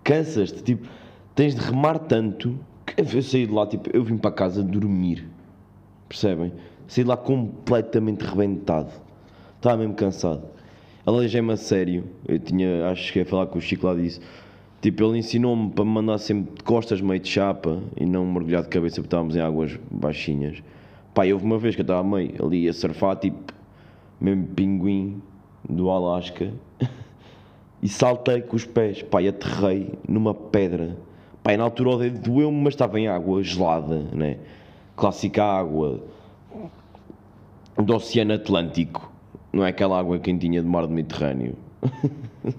Cansas-te, 0.03 0.63
tipo, 0.63 0.87
tens 1.35 1.55
de 1.55 1.61
remar 1.61 1.99
tanto 1.99 2.57
que 2.85 3.01
eu 3.01 3.21
saí 3.21 3.45
de 3.45 3.53
lá, 3.53 3.67
tipo, 3.67 3.89
eu 3.93 4.03
vim 4.03 4.17
para 4.17 4.31
casa 4.31 4.63
dormir. 4.63 5.27
Percebem? 6.07 6.53
Saí 6.87 7.03
de 7.03 7.09
lá 7.09 7.17
completamente 7.17 8.21
rebentado. 8.21 8.91
Estava 9.57 9.77
mesmo 9.77 9.93
cansado. 9.95 10.43
Aleijei-me 11.05 11.53
a 11.53 11.57
sério. 11.57 12.05
Eu 12.27 12.39
tinha, 12.39 12.89
acho 12.89 13.11
que 13.11 13.19
ia 13.19 13.25
falar 13.25 13.47
com 13.47 13.57
o 13.57 13.61
Chico 13.61 13.85
lá 13.85 13.95
disso. 13.95 14.21
Tipo, 14.81 15.03
ele 15.03 15.17
ensinou-me 15.17 15.71
para 15.71 15.83
me 15.83 15.91
mandar 15.91 16.17
sempre 16.17 16.53
de 16.55 16.63
costas 16.63 17.01
meio 17.01 17.19
de 17.19 17.27
chapa 17.27 17.81
e 17.95 18.05
não 18.05 18.25
mergulhar 18.25 18.61
de 18.61 18.69
cabeça 18.69 18.95
porque 18.95 19.07
estávamos 19.07 19.35
em 19.35 19.41
águas 19.41 19.77
baixinhas. 19.91 20.61
Pá, 21.13 21.25
houve 21.25 21.43
uma 21.43 21.57
vez 21.57 21.75
que 21.75 21.81
eu 21.81 21.83
estava 21.83 22.07
meio 22.07 22.33
ali 22.45 22.69
a 22.69 22.73
surfar, 22.73 23.15
tipo, 23.17 23.53
mesmo 24.21 24.47
pinguim 24.47 25.21
do 25.67 25.89
Alasca 25.89 26.53
e 27.81 27.87
saltei 27.87 28.41
com 28.41 28.55
os 28.55 28.65
pés, 28.65 29.03
pá, 29.03 29.21
e 29.21 29.27
aterrei 29.27 29.93
numa 30.07 30.33
pedra. 30.33 30.97
Pá, 31.43 31.53
e 31.53 31.57
na 31.57 31.63
altura 31.63 31.89
o 31.89 31.97
dedo 31.97 32.19
doeu-me, 32.19 32.61
mas 32.61 32.73
estava 32.73 32.99
em 32.99 33.07
água 33.07 33.43
gelada, 33.43 33.99
né? 34.13 34.37
Clássica 34.95 35.43
água 35.43 36.01
do 37.77 37.95
Oceano 37.95 38.33
Atlântico, 38.33 39.11
não 39.53 39.63
é 39.63 39.69
aquela 39.69 39.99
água 39.99 40.19
quentinha 40.19 40.61
do 40.61 40.69
mar 40.69 40.87
do 40.87 40.93
Mediterrâneo. 40.93 41.55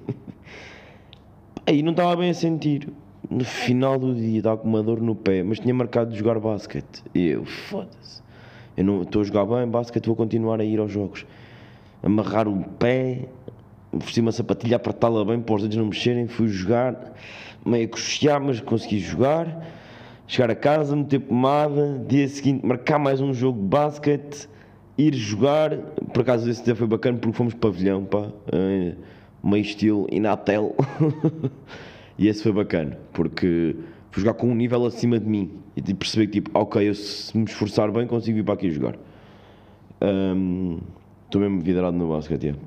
Aí 1.66 1.82
não 1.82 1.90
estava 1.90 2.16
bem 2.16 2.30
a 2.30 2.34
sentir. 2.34 2.88
No 3.28 3.44
final 3.44 3.98
do 3.98 4.14
dia 4.14 4.38
estava 4.38 4.56
com 4.56 4.66
uma 4.66 4.82
dor 4.82 5.02
no 5.02 5.14
pé, 5.14 5.42
mas 5.42 5.58
tinha 5.58 5.74
marcado 5.74 6.10
de 6.10 6.18
jogar 6.18 6.40
basquete. 6.40 7.04
E 7.14 7.26
eu, 7.26 7.44
foda-se. 7.44 8.22
Eu 8.76 8.84
não 8.84 9.02
estou 9.02 9.20
a 9.20 9.24
jogar 9.24 9.44
bem 9.44 9.68
basquete, 9.68 10.06
vou 10.06 10.16
continuar 10.16 10.60
a 10.60 10.64
ir 10.64 10.78
aos 10.78 10.90
jogos. 10.90 11.26
Amarrar 12.02 12.48
o 12.48 12.64
pé, 12.78 13.28
vestir 13.92 14.20
uma 14.20 14.32
sapatilha, 14.32 14.76
apertá-la 14.76 15.24
bem 15.24 15.40
para 15.40 15.54
os 15.54 15.62
dedos 15.62 15.76
não 15.76 15.86
mexerem. 15.86 16.26
Fui 16.26 16.48
jogar, 16.48 17.14
meio 17.64 17.86
a 17.86 17.88
cochear, 17.88 18.40
mas 18.40 18.60
consegui 18.60 18.98
jogar. 18.98 19.66
Chegar 20.26 20.50
a 20.50 20.54
casa, 20.54 20.94
meter 20.94 21.20
pomada, 21.20 22.04
dia 22.06 22.28
seguinte 22.28 22.64
marcar 22.64 22.98
mais 22.98 23.18
um 23.18 23.32
jogo 23.32 23.62
de 23.62 23.66
basquete, 23.66 24.46
ir 24.98 25.14
jogar. 25.14 25.74
Por 26.12 26.20
acaso 26.20 26.50
esse 26.50 26.62
dia 26.62 26.76
foi 26.76 26.86
bacana 26.86 27.16
porque 27.16 27.34
fomos 27.34 27.54
pavilhão, 27.54 28.04
pá. 28.04 28.28
eh, 28.52 28.94
meio 29.42 29.62
estilo 29.62 30.06
Inatel. 30.12 30.76
e 32.18 32.28
esse 32.28 32.42
foi 32.42 32.52
bacana, 32.52 32.98
porque 33.12 33.74
fui 34.10 34.22
jogar 34.22 34.34
com 34.34 34.48
um 34.48 34.54
nível 34.54 34.84
acima 34.84 35.18
de 35.18 35.26
mim 35.26 35.50
e 35.74 35.80
tipo, 35.80 36.00
percebi 36.00 36.26
que, 36.26 36.40
tipo, 36.40 36.50
ok, 36.58 36.86
eu 36.86 36.94
se 36.94 37.36
me 37.36 37.44
esforçar 37.44 37.90
bem 37.90 38.06
consigo 38.06 38.38
ir 38.38 38.42
para 38.42 38.54
aqui 38.54 38.70
jogar. 38.70 38.96
Estou 41.24 41.40
mesmo 41.40 41.60
vidrado 41.60 41.96
no 41.96 42.08
basquete, 42.08 42.42
yeah. 42.42 42.62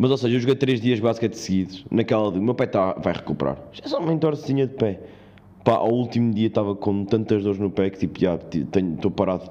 Mas, 0.00 0.12
ou 0.12 0.16
seja, 0.16 0.36
eu 0.36 0.40
joguei 0.40 0.54
3 0.54 0.80
dias 0.80 1.00
basquete 1.00 1.34
seguidos, 1.34 1.84
naquela 1.90 2.30
de, 2.30 2.38
meu 2.38 2.54
pé 2.54 2.66
tá, 2.66 2.92
vai 2.94 3.12
recuperar. 3.12 3.58
Já 3.72 3.82
é 3.84 3.88
só 3.88 3.98
uma 3.98 4.12
entorcezinha 4.12 4.64
de 4.64 4.74
pé. 4.74 5.00
Pá, 5.64 5.72
ao 5.72 5.90
último 5.92 6.32
dia 6.32 6.46
estava 6.46 6.76
com 6.76 7.04
tantas 7.04 7.42
dores 7.42 7.58
no 7.58 7.68
pé 7.68 7.90
que, 7.90 7.98
tipo, 7.98 8.20
já, 8.20 8.36
estou 8.36 9.10
parado. 9.10 9.50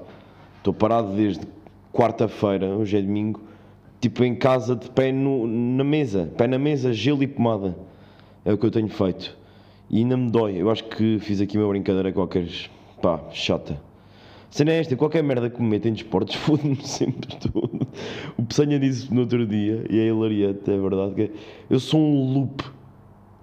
Estou 0.56 0.72
parado 0.72 1.14
desde 1.14 1.46
quarta-feira, 1.92 2.66
hoje 2.68 2.96
é 2.96 3.02
domingo, 3.02 3.42
tipo 4.00 4.24
em 4.24 4.34
casa 4.34 4.74
de 4.74 4.88
pé 4.90 5.12
no- 5.12 5.46
na 5.46 5.84
mesa, 5.84 6.30
pé 6.36 6.46
na 6.46 6.58
mesa, 6.58 6.94
gelo 6.94 7.22
e 7.22 7.26
pomada. 7.26 7.76
É 8.42 8.50
o 8.50 8.56
que 8.56 8.64
eu 8.64 8.70
tenho 8.70 8.88
feito. 8.88 9.36
E 9.90 9.98
ainda 9.98 10.16
me 10.16 10.30
dói. 10.30 10.56
Eu 10.56 10.70
acho 10.70 10.84
que 10.84 11.18
fiz 11.20 11.42
aqui 11.42 11.58
uma 11.58 11.68
brincadeira 11.68 12.10
qualquer, 12.10 12.46
pá, 13.02 13.20
chata. 13.32 13.78
Cena 14.50 14.72
é 14.72 14.80
esta, 14.80 14.96
qualquer 14.96 15.22
merda 15.22 15.50
que 15.50 15.60
me 15.60 15.68
metem 15.68 15.92
de 15.92 16.02
esportes, 16.02 16.34
foda-me 16.40 16.76
sempre 16.76 17.36
tudo. 17.36 17.86
O 18.36 18.42
Pessanha 18.44 18.78
disse 18.78 19.12
no 19.12 19.22
outro 19.22 19.46
dia, 19.46 19.84
e 19.90 19.98
é 19.98 20.06
hilariante, 20.06 20.70
é 20.70 20.78
verdade, 20.78 21.14
que 21.14 21.22
é, 21.22 21.30
eu 21.68 21.78
sou 21.78 22.00
um 22.00 22.32
loop. 22.32 22.64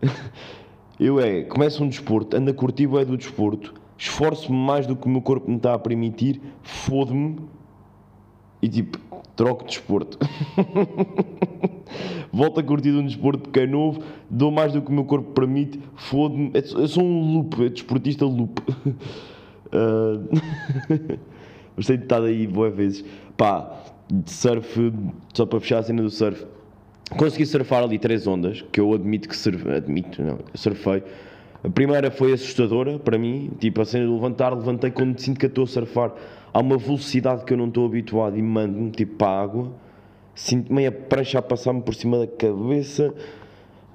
Eu 0.97 1.19
é, 1.19 1.41
começo 1.43 1.83
um 1.83 1.89
desporto, 1.89 2.37
ando 2.37 2.51
a 2.51 2.53
curtir 2.53 2.87
é 2.97 3.03
do 3.03 3.17
desporto, 3.17 3.73
esforço-me 3.97 4.57
mais 4.57 4.87
do 4.87 4.95
que 4.95 5.07
o 5.07 5.09
meu 5.09 5.21
corpo 5.21 5.49
me 5.49 5.57
está 5.57 5.73
a 5.73 5.79
permitir, 5.79 6.41
fode-me 6.63 7.35
e 8.61 8.69
tipo, 8.69 8.97
troco 9.35 9.65
de 9.65 9.71
desporto. 9.71 10.17
Volto 12.31 12.61
a 12.61 12.63
curtir 12.63 12.91
um 12.91 13.05
desporto 13.05 13.49
que 13.49 13.59
é 13.59 13.67
novo, 13.67 14.01
dou 14.29 14.51
mais 14.51 14.71
do 14.71 14.81
que 14.81 14.89
o 14.89 14.93
meu 14.93 15.03
corpo 15.03 15.31
permite, 15.31 15.81
fode-me. 15.95 16.51
Eu 16.53 16.79
eu 16.79 16.87
sou 16.87 17.03
um 17.03 17.33
loop, 17.33 17.65
é 17.65 17.67
desportista 17.67 18.25
loop. 18.25 18.61
Ah, 19.75 21.17
Mas 21.75 21.87
tenho 21.87 22.01
estado 22.01 22.25
aí 22.25 22.47
boas 22.47 22.73
vezes. 22.73 23.03
Pá, 23.35 23.83
surf, 24.25 24.93
só 25.33 25.45
para 25.45 25.59
fechar 25.59 25.79
a 25.79 25.83
cena 25.83 26.01
do 26.01 26.09
surf. 26.09 26.45
Consegui 27.17 27.45
surfar 27.45 27.83
ali 27.83 27.99
três 27.99 28.25
ondas, 28.25 28.63
que 28.71 28.79
eu 28.79 28.93
admito 28.93 29.29
que 29.29 29.35
surf, 29.35 29.69
admito, 29.69 30.23
não, 30.23 30.39
surfei. 30.55 31.03
A 31.63 31.69
primeira 31.69 32.09
foi 32.09 32.33
assustadora 32.33 32.97
para 32.97 33.17
mim, 33.17 33.51
tipo 33.59 33.81
a 33.81 33.85
cena 33.85 34.05
de 34.05 34.11
levantar, 34.11 34.53
levantei 34.53 34.91
quando 34.91 35.19
sinto 35.19 35.39
que 35.39 35.45
estou 35.45 35.65
a 35.65 35.67
surfar. 35.67 36.13
Há 36.53 36.59
uma 36.59 36.77
velocidade 36.77 37.43
que 37.43 37.53
eu 37.53 37.57
não 37.57 37.67
estou 37.67 37.85
habituado 37.85 38.37
e 38.37 38.41
mando-me 38.41 38.91
tipo 38.91 39.15
para 39.15 39.27
a 39.27 39.41
água. 39.41 39.71
Sinto 40.33 40.73
meio 40.73 40.89
a 40.89 40.91
prancha 40.91 41.39
a 41.39 41.41
passar-me 41.41 41.81
por 41.81 41.93
cima 41.93 42.19
da 42.19 42.27
cabeça. 42.27 43.13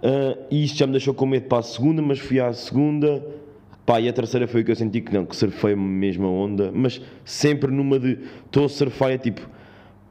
Ah, 0.03 0.37
e 0.51 0.65
isto 0.65 0.79
já 0.79 0.87
me 0.87 0.93
deixou 0.93 1.15
com 1.15 1.27
medo 1.27 1.47
para 1.47 1.59
a 1.59 1.63
segunda, 1.63 2.03
mas 2.03 2.19
fui 2.19 2.41
à 2.41 2.53
segunda. 2.53 3.25
Pá, 3.91 4.01
e 4.01 4.09
a 4.09 4.13
terceira 4.13 4.47
foi 4.47 4.61
o 4.61 4.65
que 4.65 4.71
eu 4.71 4.77
senti 4.77 5.01
que 5.01 5.13
não, 5.13 5.27
que 5.27 5.35
surfei 5.35 5.73
a 5.73 5.77
mesma 5.77 6.29
onda, 6.29 6.71
mas 6.73 7.03
sempre 7.25 7.73
numa 7.73 7.99
de 7.99 8.21
estou 8.47 8.67
a 8.67 8.69
surfar, 8.69 9.11
é 9.11 9.19
tipo, 9.19 9.41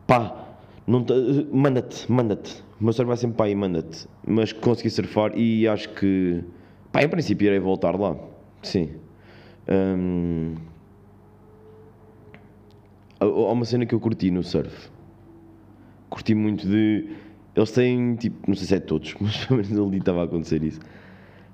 pá, 0.05 0.50
manda-te, 0.86 2.12
manda-te. 2.12 2.62
O 2.77 2.83
meu 2.83 2.91
surf 2.91 3.07
vai 3.07 3.15
sempre 3.15 3.38
pá 3.38 3.48
e 3.48 3.55
manda-te. 3.55 4.05
Mas 4.27 4.51
consegui 4.51 4.89
surfar 4.89 5.31
e 5.33 5.65
acho 5.65 5.88
que, 5.93 6.43
pá, 6.91 7.03
em 7.03 7.07
princípio 7.07 7.45
irei 7.45 7.59
voltar 7.59 7.98
lá, 7.98 8.17
sim. 8.62 8.89
Hum, 9.71 10.55
há 13.17 13.25
uma 13.25 13.63
cena 13.63 13.86
que 13.86 13.95
eu 13.95 14.00
curti 14.01 14.29
no 14.29 14.43
surf. 14.43 14.89
Curti 16.09 16.36
muito 16.36 16.67
de. 16.67 17.12
Eles 17.55 17.71
têm, 17.71 18.17
tipo, 18.17 18.45
não 18.45 18.57
sei 18.57 18.67
se 18.67 18.75
é 18.75 18.79
todos, 18.81 19.15
mas 19.21 19.45
pelo 19.45 19.62
menos 19.62 19.79
ali 19.79 20.00
estava 20.00 20.19
a 20.19 20.25
acontecer 20.25 20.62
isso. 20.63 20.81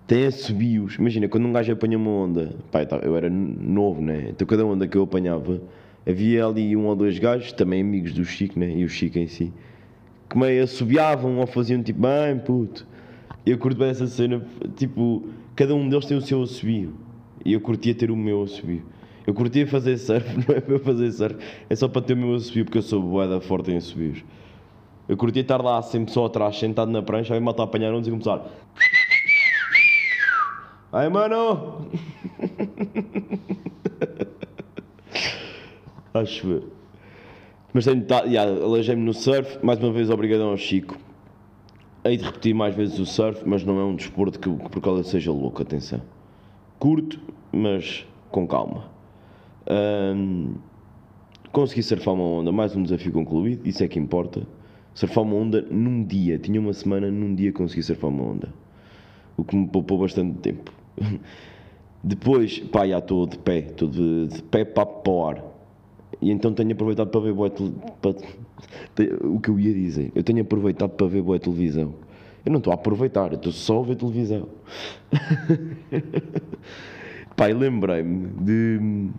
Têm 0.08 0.28
assobios. 0.28 0.96
Imagina, 0.96 1.28
quando 1.28 1.48
um 1.48 1.54
gajo 1.54 1.74
apanha 1.74 1.98
uma 1.98 2.12
onda, 2.12 2.56
pá, 2.72 2.82
eu, 3.02 3.18
era 3.18 3.30
novo, 3.30 4.02
né? 4.02 4.28
Então 4.30 4.46
cada 4.46 4.64
onda 4.64 4.88
que 4.88 4.96
eu 4.96 5.04
apanhava, 5.04 5.60
havia 6.08 6.46
ali 6.46 6.76
um 6.78 6.86
ou 6.86 6.96
dois 6.96 7.18
gajos, 7.18 7.52
também 7.52 7.82
amigos 7.82 8.14
do 8.14 8.24
Chico, 8.24 8.60
né? 8.60 8.70
E 8.70 8.84
o 8.84 8.90
Chico 8.90 9.18
em 9.18 9.26
si, 9.26 9.52
que 10.30 10.38
meio 10.38 10.64
assobiavam 10.64 11.40
ou 11.40 11.48
faziam 11.48 11.82
tipo, 11.82 12.02
bem 12.02 12.38
puto. 12.38 12.86
Eu 13.44 13.58
curto 13.58 13.78
bem 13.80 13.90
essa 13.90 14.06
cena, 14.06 14.46
tipo, 14.76 15.28
cada 15.56 15.74
um 15.74 15.90
deles 15.90 16.06
tem 16.06 16.18
o 16.18 16.22
seu 16.22 16.44
assobio. 16.44 16.94
E 17.44 17.54
eu 17.54 17.62
curtia 17.62 17.96
ter 17.96 18.12
o 18.12 18.16
meu 18.16 18.44
assobio. 18.44 18.84
Eu 19.26 19.34
curtia 19.34 19.66
fazer 19.66 19.98
surf, 19.98 20.28
não 20.48 20.56
é 20.56 20.62
para 20.62 20.78
fazer 20.80 21.12
surf, 21.12 21.36
é 21.68 21.76
só 21.76 21.88
para 21.88 22.04
ter 22.04 22.14
o 22.14 22.18
meu 22.18 22.36
assobio, 22.36 22.66
porque 22.66 22.78
eu 22.78 22.84
sou 22.84 23.02
boeda 23.02 23.42
forte 23.42 23.72
em 23.72 23.78
assobios. 23.78 24.24
Eu 25.08 25.18
curtia 25.18 25.42
estar 25.42 25.62
lá 25.62 25.82
sempre 25.82 26.12
só 26.12 26.26
atrás, 26.26 26.58
sentado 26.58 26.92
na 26.92 27.02
prancha, 27.02 27.34
aí 27.34 27.40
malta 27.40 27.64
a 27.64 27.66
apanhar 27.66 27.94
ondas 27.94 28.08
e 28.08 28.12
começar. 28.12 28.46
Ai 30.96 31.10
mano! 31.10 31.90
Acho 36.14 36.48
eu. 36.48 36.72
Mas 37.74 37.84
tenho, 37.84 38.02
tá, 38.06 38.22
yeah, 38.22 38.50
alejei-me 38.50 39.02
no 39.02 39.14
surf, 39.14 39.60
mais 39.62 39.78
uma 39.78 39.92
vez 39.92 40.10
obrigadão 40.10 40.52
ao 40.52 40.56
Chico. 40.56 40.98
Hei 42.06 42.16
de 42.16 42.24
repetir 42.24 42.56
mais 42.56 42.74
vezes 42.74 42.98
o 42.98 43.06
surf, 43.06 43.44
mas 43.46 43.66
não 43.66 43.78
é 43.78 43.84
um 43.84 43.94
desporto 43.94 44.40
que, 44.40 44.50
que 44.50 44.70
por 44.70 44.82
causa 44.82 45.04
seja 45.04 45.34
louco, 45.34 45.62
atenção. 45.62 46.00
Curto, 46.80 47.20
mas 47.52 48.08
com 48.32 48.48
calma. 48.48 48.86
Ahm, 49.68 50.54
consegui 51.52 51.84
surfar 51.84 52.14
uma 52.14 52.24
onda, 52.24 52.54
mais 52.54 52.74
um 52.74 52.82
desafio 52.82 53.12
concluído, 53.12 53.68
isso 53.68 53.84
é 53.84 53.88
que 53.90 54.00
importa. 54.00 54.48
Surfar 54.94 55.26
uma 55.26 55.36
onda 55.36 55.62
num 55.70 56.06
dia, 56.06 56.40
tinha 56.40 56.62
uma 56.62 56.72
semana, 56.72 57.12
num 57.12 57.36
dia 57.36 57.52
consegui 57.52 57.84
surfar 57.84 58.10
uma 58.10 58.24
onda. 58.24 58.48
O 59.36 59.44
que 59.44 59.58
me 59.58 59.68
poupou 59.68 60.00
bastante 60.00 60.38
tempo. 60.38 60.72
Depois, 62.04 62.60
pá, 62.60 62.88
já 62.88 63.00
estou 63.00 63.26
de 63.26 63.38
pé, 63.40 63.60
estou 63.60 63.88
de, 63.88 64.28
de 64.28 64.44
pé 64.44 64.64
para, 64.64 64.88
ar. 65.28 65.44
E 66.22 66.32
então 66.32 66.54
tenho 66.54 66.72
aproveitado 66.72 67.10
para 67.10 67.22
ver 67.22 67.34
boa 67.34 67.52
o 69.24 69.40
que 69.40 69.50
eu 69.50 69.60
ia 69.60 69.74
dizer. 69.74 70.12
Eu 70.14 70.24
tenho 70.24 70.42
aproveitado 70.42 70.92
para 70.92 71.08
ver 71.08 71.24
boa 71.24 71.40
televisão. 71.40 71.96
Eu 72.46 72.52
não 72.52 72.60
estou 72.60 72.72
a 72.72 72.76
aproveitar, 72.76 73.34
estou 73.34 73.52
só 73.52 73.80
a 73.80 73.84
ver 73.84 73.96
televisão. 73.96 74.48
Pai, 77.36 77.54
lembrei-me 77.54 78.28
de. 78.40 79.10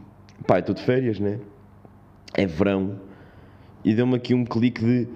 Pai, 0.46 0.60
estou 0.60 0.74
de 0.74 0.82
férias, 0.82 1.18
né? 1.18 1.40
É 2.34 2.46
verão. 2.46 3.00
E 3.84 3.94
deu-me 3.94 4.14
aqui 4.14 4.32
um 4.32 4.44
clique 4.44 4.84
de 4.84 5.08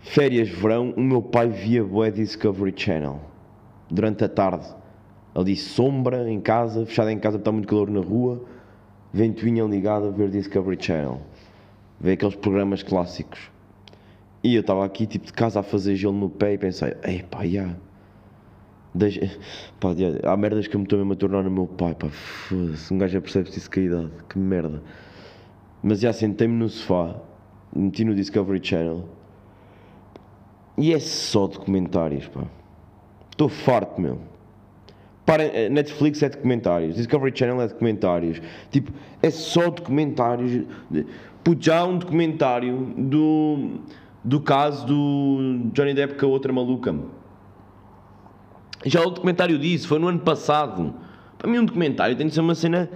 férias, 0.00 0.48
verão. 0.48 0.94
O 0.96 1.02
meu 1.02 1.20
pai 1.20 1.48
via 1.48 1.84
Boé 1.84 2.10
Discovery 2.10 2.72
Channel 2.74 3.20
durante 3.90 4.24
a 4.24 4.28
tarde. 4.28 4.66
Ali, 5.34 5.56
sombra 5.56 6.30
em 6.30 6.40
casa, 6.40 6.84
fechada 6.84 7.12
em 7.12 7.18
casa, 7.18 7.38
porque 7.38 7.42
está 7.42 7.52
muito 7.52 7.68
calor 7.68 7.90
na 7.90 8.00
rua. 8.00 8.44
Ventoinha 9.12 9.64
ligada 9.64 10.08
a 10.08 10.10
ver 10.10 10.30
Discovery 10.30 10.78
Channel. 10.80 11.20
Ver 12.00 12.12
aqueles 12.12 12.34
programas 12.34 12.82
clássicos. 12.82 13.50
E 14.44 14.54
eu 14.54 14.60
estava 14.60 14.84
aqui, 14.84 15.06
tipo, 15.06 15.26
de 15.26 15.32
casa 15.32 15.60
a 15.60 15.62
fazer 15.62 15.94
gelo 15.94 16.14
no 16.14 16.28
pé 16.28 16.54
e 16.54 16.58
pensei, 16.58 16.94
ei 17.04 17.22
pá, 17.22 17.46
já. 17.46 17.74
Deixa... 18.94 19.20
Pá, 19.80 19.90
há 20.24 20.36
merdas 20.36 20.66
que 20.66 20.74
eu 20.74 20.80
me 20.80 20.84
estou 20.84 20.98
mesmo 20.98 21.12
a 21.12 21.16
tornar 21.16 21.42
no 21.44 21.50
meu 21.50 21.66
pai, 21.66 21.94
pá, 21.94 22.08
foda-se, 22.08 22.92
um 22.92 22.98
gajo 22.98 23.14
já 23.14 23.20
percebe 23.20 23.48
isso 23.48 23.70
a 23.72 23.80
idade, 23.80 24.10
que 24.28 24.38
merda. 24.38 24.82
Mas 25.82 26.00
já 26.00 26.12
sentei-me 26.12 26.54
no 26.54 26.68
sofá, 26.68 27.16
meti 27.74 28.04
no 28.04 28.14
Discovery 28.14 28.60
Channel 28.62 29.08
e 30.76 30.92
é 30.92 30.98
só 30.98 31.46
documentários, 31.46 32.26
pá. 32.28 32.44
Estou 33.30 33.48
farto, 33.48 34.00
meu. 34.00 34.18
Para, 35.24 35.44
eh, 35.44 35.68
Netflix 35.68 36.22
é 36.22 36.28
documentários, 36.28 36.96
Discovery 36.96 37.32
Channel 37.36 37.60
é 37.60 37.68
documentários. 37.68 38.42
Tipo, 38.70 38.92
é 39.22 39.30
só 39.30 39.70
documentários. 39.70 40.64
Puto, 41.44 41.64
já 41.64 41.78
há 41.78 41.84
um 41.84 41.98
documentário 41.98 42.92
do, 42.96 43.80
do 44.24 44.40
caso 44.40 44.86
do 44.86 45.70
Johnny 45.72 45.94
Depp 45.94 46.14
com 46.14 46.26
a 46.26 46.28
outra 46.28 46.52
maluca. 46.52 46.94
Já 48.84 49.00
há 49.00 49.06
um 49.06 49.10
documentário 49.10 49.58
disso, 49.58 49.86
foi 49.86 49.98
no 49.98 50.08
ano 50.08 50.20
passado. 50.20 50.94
Para 51.38 51.50
mim, 51.50 51.58
um 51.58 51.64
documentário 51.64 52.16
tem 52.16 52.26
de 52.26 52.34
ser 52.34 52.40
uma 52.40 52.54
cena 52.54 52.90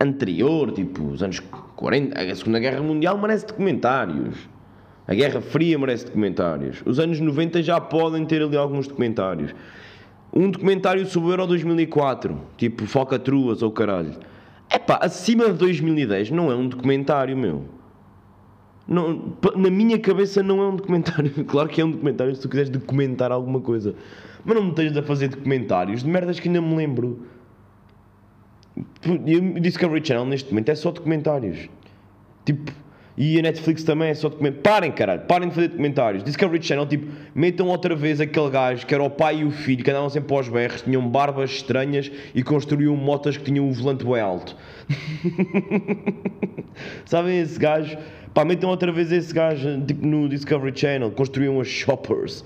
anterior, 0.00 0.72
tipo, 0.72 1.04
os 1.04 1.22
anos 1.22 1.40
40. 1.76 2.20
A 2.20 2.34
Segunda 2.34 2.58
Guerra 2.58 2.82
Mundial 2.82 3.16
merece 3.18 3.46
documentários. 3.46 4.36
A 5.06 5.14
Guerra 5.14 5.40
Fria 5.40 5.78
merece 5.78 6.06
documentários. 6.06 6.82
Os 6.84 6.98
anos 6.98 7.20
90 7.20 7.62
já 7.62 7.80
podem 7.80 8.24
ter 8.24 8.42
ali 8.42 8.56
alguns 8.56 8.86
documentários. 8.86 9.54
Um 10.32 10.50
documentário 10.50 11.04
sobre 11.06 11.28
o 11.28 11.32
Euro 11.32 11.46
2004, 11.46 12.40
tipo 12.56 12.86
Falcatruas 12.86 13.62
ou 13.62 13.70
caralho. 13.70 14.14
Epá, 14.72 14.98
acima 15.02 15.50
de 15.50 15.58
2010 15.58 16.30
não 16.30 16.50
é 16.50 16.54
um 16.54 16.66
documentário, 16.66 17.36
meu. 17.36 17.64
Não, 18.88 19.36
na 19.56 19.70
minha 19.70 19.98
cabeça 19.98 20.42
não 20.42 20.62
é 20.62 20.68
um 20.68 20.76
documentário. 20.76 21.30
Claro 21.44 21.68
que 21.68 21.80
é 21.80 21.84
um 21.84 21.90
documentário 21.90 22.34
se 22.34 22.40
tu 22.40 22.48
quiseres 22.48 22.70
documentar 22.70 23.30
alguma 23.30 23.60
coisa. 23.60 23.94
Mas 24.44 24.56
não 24.56 24.64
me 24.64 24.70
estejas 24.70 24.96
a 24.96 25.02
fazer 25.02 25.28
documentários 25.28 26.02
de 26.02 26.08
merdas 26.08 26.40
que 26.40 26.48
ainda 26.48 26.62
me 26.62 26.74
lembro. 26.74 27.26
O 29.06 29.60
Discovery 29.60 30.04
Channel 30.04 30.24
neste 30.24 30.50
momento 30.50 30.70
é 30.70 30.74
só 30.74 30.90
documentários. 30.90 31.68
Tipo, 32.46 32.72
e 33.16 33.38
a 33.38 33.42
Netflix 33.42 33.82
também 33.82 34.08
é 34.08 34.14
só 34.14 34.28
documentários. 34.28 34.62
Parem, 34.62 34.92
caralho, 34.92 35.22
parem 35.22 35.48
de 35.48 35.54
fazer 35.54 35.68
documentários. 35.68 36.24
Discovery 36.24 36.62
Channel, 36.62 36.86
tipo, 36.86 37.06
metam 37.34 37.68
outra 37.68 37.94
vez 37.94 38.20
aquele 38.20 38.50
gajo 38.50 38.86
que 38.86 38.94
era 38.94 39.02
o 39.02 39.10
pai 39.10 39.40
e 39.40 39.44
o 39.44 39.50
filho, 39.50 39.84
que 39.84 39.90
andavam 39.90 40.08
sempre 40.08 40.34
aos 40.34 40.48
berros, 40.48 40.82
tinham 40.82 41.06
barbas 41.06 41.50
estranhas 41.50 42.10
e 42.34 42.42
construíam 42.42 42.96
motas 42.96 43.36
que 43.36 43.44
tinham 43.44 43.68
o 43.68 43.72
volante 43.72 44.04
bem 44.04 44.20
alto. 44.20 44.56
Sabem 47.04 47.40
esse 47.40 47.58
gajo? 47.58 47.96
Pá, 48.32 48.44
metam 48.44 48.70
outra 48.70 48.90
vez 48.90 49.12
esse 49.12 49.32
gajo 49.32 49.84
tipo, 49.86 50.06
no 50.06 50.28
Discovery 50.28 50.72
Channel, 50.74 51.10
construíam 51.10 51.60
as 51.60 51.68
shoppers. 51.68 52.42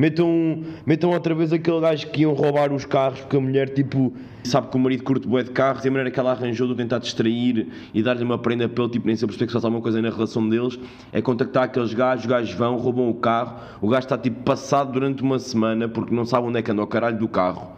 Metam, 0.00 0.64
metam 0.86 1.10
outra 1.10 1.34
vez 1.34 1.52
aquele 1.52 1.78
gajo 1.78 2.06
que 2.06 2.22
iam 2.22 2.32
roubar 2.32 2.72
os 2.72 2.86
carros 2.86 3.20
porque 3.20 3.36
a 3.36 3.40
mulher, 3.40 3.68
tipo, 3.68 4.10
sabe 4.42 4.68
que 4.68 4.76
o 4.78 4.80
marido 4.80 5.04
curte 5.04 5.28
bué 5.28 5.42
de 5.42 5.50
carros 5.50 5.84
e 5.84 5.88
a 5.88 5.90
maneira 5.90 6.10
que 6.10 6.18
ela 6.18 6.30
arranjou 6.30 6.66
de 6.68 6.74
tentar 6.74 7.00
distrair 7.00 7.68
e 7.92 8.02
dar-lhe 8.02 8.24
uma 8.24 8.38
prenda 8.38 8.66
pelo 8.66 8.88
tipo, 8.88 9.06
nem 9.06 9.14
sei 9.14 9.28
perceber 9.28 9.44
que 9.44 9.50
se 9.50 9.52
faz 9.52 9.64
alguma 9.66 9.82
coisa 9.82 10.00
na 10.00 10.08
relação 10.08 10.48
deles, 10.48 10.78
é 11.12 11.20
contactar 11.20 11.64
aqueles 11.64 11.92
gajos, 11.92 12.24
os 12.24 12.30
gajos 12.30 12.54
vão, 12.54 12.78
roubam 12.78 13.10
o 13.10 13.14
carro, 13.14 13.60
o 13.78 13.88
gajo 13.88 14.06
está 14.06 14.16
tipo 14.16 14.42
passado 14.42 14.90
durante 14.90 15.22
uma 15.22 15.38
semana 15.38 15.86
porque 15.86 16.14
não 16.14 16.24
sabe 16.24 16.46
onde 16.46 16.58
é 16.58 16.62
que 16.62 16.70
anda 16.70 16.82
o 16.82 16.86
caralho 16.86 17.18
do 17.18 17.28
carro 17.28 17.70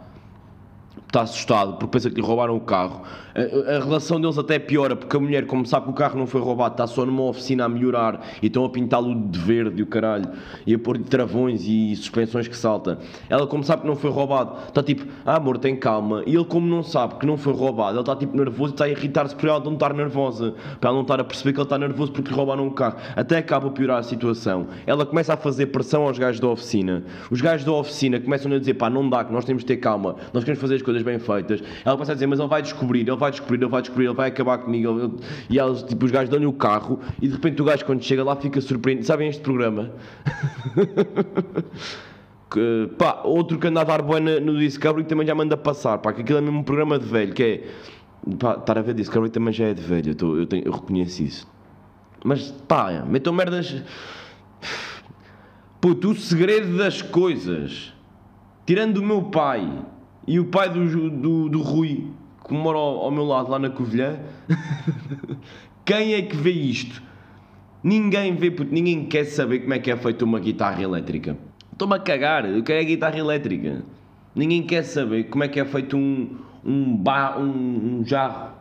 está 1.13 1.21
assustado 1.21 1.73
porque 1.73 1.91
pensa 1.91 2.09
que 2.09 2.15
lhe 2.15 2.25
roubaram 2.25 2.55
o 2.55 2.59
carro. 2.59 3.03
A, 3.35 3.75
a 3.75 3.79
relação 3.79 4.19
deles 4.19 4.37
até 4.37 4.57
piora 4.57 4.95
porque 4.95 5.15
a 5.15 5.19
mulher, 5.19 5.45
como 5.45 5.63
sabe 5.65 5.85
que 5.85 5.91
o 5.91 5.93
carro 5.93 6.17
não 6.17 6.25
foi 6.25 6.41
roubado, 6.41 6.73
está 6.73 6.87
só 6.87 7.05
numa 7.05 7.23
oficina 7.23 7.65
a 7.65 7.69
melhorar 7.69 8.25
e 8.41 8.47
estão 8.47 8.65
a 8.65 8.69
pintá-lo 8.69 9.13
de 9.13 9.39
verde 9.39 9.79
e 9.79 9.83
o 9.83 9.85
caralho 9.85 10.27
e 10.65 10.73
a 10.73 10.79
pôr-lhe 10.79 11.03
travões 11.03 11.63
e 11.65 11.95
suspensões 11.95 12.47
que 12.47 12.57
salta. 12.57 12.97
Ela, 13.29 13.45
como 13.45 13.63
sabe 13.63 13.83
que 13.83 13.87
não 13.87 13.95
foi 13.95 14.09
roubado, 14.09 14.57
está 14.67 14.81
tipo, 14.81 15.05
ah 15.23 15.35
amor, 15.35 15.59
tem 15.59 15.75
calma. 15.75 16.23
E 16.25 16.35
ele, 16.35 16.45
como 16.45 16.67
não 16.67 16.81
sabe 16.81 17.15
que 17.15 17.25
não 17.27 17.37
foi 17.37 17.53
roubado, 17.53 17.91
ele 17.91 17.99
está 17.99 18.15
tipo 18.15 18.35
nervoso 18.35 18.71
e 18.71 18.73
está 18.73 18.85
a 18.85 18.89
irritar-se 18.89 19.35
por 19.35 19.47
ela 19.47 19.59
não 19.59 19.73
estar 19.73 19.93
nervosa, 19.93 20.55
para 20.79 20.89
ela 20.89 20.95
não 20.95 21.03
estar 21.03 21.19
a 21.19 21.23
perceber 21.23 21.53
que 21.53 21.59
ele 21.59 21.65
está 21.65 21.77
nervoso 21.77 22.11
porque 22.11 22.31
lhe 22.31 22.35
roubaram 22.35 22.67
o 22.67 22.71
carro. 22.71 22.97
Até 23.15 23.37
acaba 23.37 23.67
a 23.67 23.71
piorar 23.71 23.99
a 23.99 24.03
situação. 24.03 24.67
Ela 24.87 25.05
começa 25.05 25.33
a 25.33 25.37
fazer 25.37 25.67
pressão 25.67 26.07
aos 26.07 26.17
gajos 26.17 26.39
da 26.39 26.47
oficina. 26.47 27.03
Os 27.29 27.39
gajos 27.39 27.65
da 27.65 27.71
oficina 27.71 28.19
começam 28.19 28.51
a 28.51 28.57
dizer, 28.57 28.73
pá, 28.73 28.89
não 28.89 29.07
dá, 29.07 29.23
que 29.23 29.31
nós 29.31 29.45
temos 29.45 29.61
de 29.61 29.67
ter 29.67 29.77
calma, 29.77 30.15
nós 30.33 30.43
queremos 30.43 30.59
fazer 30.59 30.75
as 30.75 30.81
coisas 30.81 31.02
bem 31.03 31.19
feitas. 31.19 31.61
Ela 31.85 31.95
começa 31.95 32.11
a 32.11 32.15
dizer, 32.15 32.27
mas 32.27 32.39
ele 32.39 32.47
vai 32.47 32.61
descobrir, 32.61 33.01
ele 33.01 33.15
vai 33.15 33.31
descobrir, 33.31 33.57
ele 33.61 33.69
vai 33.69 33.81
descobrir, 33.81 34.05
ele 34.05 34.13
vai 34.15 34.29
acabar 34.29 34.57
comigo. 34.57 34.99
ele- 34.99 35.13
E 35.49 35.57
eles, 35.59 35.83
tipo, 35.83 36.05
os 36.05 36.11
gajos 36.11 36.29
dão-lhe 36.29 36.45
o 36.45 36.53
carro 36.53 36.99
e 37.21 37.27
de 37.27 37.33
repente 37.33 37.61
o 37.61 37.65
gajo, 37.65 37.85
quando 37.85 38.03
chega 38.03 38.23
lá, 38.23 38.35
fica 38.35 38.59
surpreendido. 38.61 39.05
Sabem 39.05 39.29
este 39.29 39.41
programa? 39.41 39.91
que, 42.51 42.89
pá, 42.97 43.21
outro 43.23 43.57
que 43.57 43.67
anda 43.67 43.81
a 43.81 43.83
dar 43.83 44.01
boa 44.01 44.19
no 44.19 44.57
Discovery 44.59 45.05
também 45.05 45.25
já 45.25 45.33
manda 45.35 45.57
passar, 45.57 45.97
pá, 45.97 46.13
que 46.13 46.21
aquilo 46.21 46.37
é 46.37 46.41
mesmo 46.41 46.59
um 46.59 46.63
programa 46.63 46.99
de 46.99 47.05
velho, 47.05 47.33
que 47.33 47.43
é, 47.43 47.67
pá, 48.37 48.53
estar 48.55 48.77
a 48.77 48.81
ver 48.81 48.93
Discovery 48.93 49.31
também 49.31 49.53
já 49.53 49.65
é 49.65 49.73
de 49.73 49.81
velho, 49.81 50.11
eu, 50.11 50.15
tô- 50.15 50.37
eu, 50.37 50.45
tenho- 50.45 50.63
eu 50.65 50.71
reconheço 50.71 51.23
isso. 51.23 51.47
Mas, 52.23 52.51
pá, 52.67 53.03
metam 53.07 53.33
merdas... 53.33 53.75
Puto, 55.81 56.11
o 56.11 56.15
segredo 56.15 56.77
das 56.77 57.01
coisas, 57.01 57.91
tirando 58.65 58.97
o 58.99 59.03
meu 59.03 59.23
pai 59.23 59.67
e 60.27 60.39
o 60.39 60.45
pai 60.45 60.69
do, 60.69 61.09
do, 61.09 61.49
do 61.49 61.61
Rui, 61.61 62.07
que 62.47 62.53
mora 62.53 62.77
ao, 62.77 63.01
ao 63.01 63.11
meu 63.11 63.25
lado 63.25 63.49
lá 63.49 63.59
na 63.59 63.69
Covilhã, 63.69 64.19
quem 65.85 66.13
é 66.13 66.21
que 66.21 66.35
vê 66.35 66.51
isto? 66.51 67.01
Ninguém 67.83 68.35
vê, 68.35 68.49
puto, 68.49 68.73
ninguém 68.73 69.05
quer 69.05 69.25
saber 69.25 69.59
como 69.59 69.73
é 69.73 69.79
que 69.79 69.91
é 69.91 69.97
feita 69.97 70.23
uma 70.23 70.39
guitarra 70.39 70.81
elétrica. 70.81 71.37
Estou-me 71.71 71.95
a 71.95 71.99
cagar, 71.99 72.45
eu 72.45 72.63
quero 72.63 72.79
é 72.79 72.83
guitarra 72.85 73.17
elétrica. 73.17 73.83
Ninguém 74.33 74.63
quer 74.63 74.83
saber 74.83 75.25
como 75.25 75.43
é 75.43 75.47
que 75.47 75.59
é 75.59 75.65
feito 75.65 75.97
um, 75.97 76.37
um, 76.63 76.95
ba, 76.95 77.37
um, 77.37 77.99
um 77.99 78.05
jarro. 78.05 78.51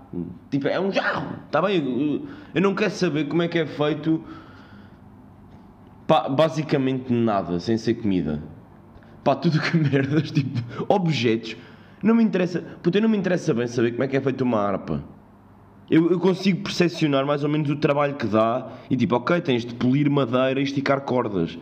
Tipo, 0.51 0.69
é 0.69 0.81
um 0.81 0.91
jarro. 0.91 1.37
Está 1.47 1.63
bem? 1.63 1.77
Eu, 1.77 2.27
eu 2.55 2.61
não 2.61 2.75
quero 2.75 2.91
saber 2.91 3.29
como 3.29 3.43
é 3.43 3.49
que 3.49 3.59
é 3.59 3.67
feito. 3.67 4.23
Basicamente 6.31 7.13
nada, 7.13 7.59
sem 7.61 7.79
ser 7.79 7.95
comida. 7.95 8.43
Pá, 9.25 9.37
tudo 9.37 9.61
que 9.61 9.77
merdas, 9.79 10.31
tipo, 10.31 10.61
objetos. 10.89 11.57
Não 12.03 12.15
me 12.15 12.25
interessa. 12.25 12.65
Eu 12.93 13.01
não 13.03 13.09
me 13.09 13.17
interessa 13.17 13.55
bem 13.55 13.67
saber 13.67 13.93
como 13.93 14.03
é 14.03 14.09
que 14.09 14.17
é 14.17 14.21
feita 14.21 14.43
uma 14.43 14.59
harpa. 14.59 15.03
Eu, 15.91 16.11
eu 16.11 16.19
consigo 16.19 16.63
percepcionar 16.63 17.27
mais 17.27 17.45
ou 17.45 17.51
menos 17.51 17.69
o 17.71 17.77
trabalho 17.77 18.15
que 18.15 18.27
dá 18.27 18.73
e 18.91 18.97
tipo, 18.97 19.15
ok, 19.15 19.41
tens 19.41 19.65
de 19.65 19.75
polir 19.75 20.11
madeira 20.11 20.59
e 20.59 20.63
esticar 20.63 21.03
cordas. 21.03 21.59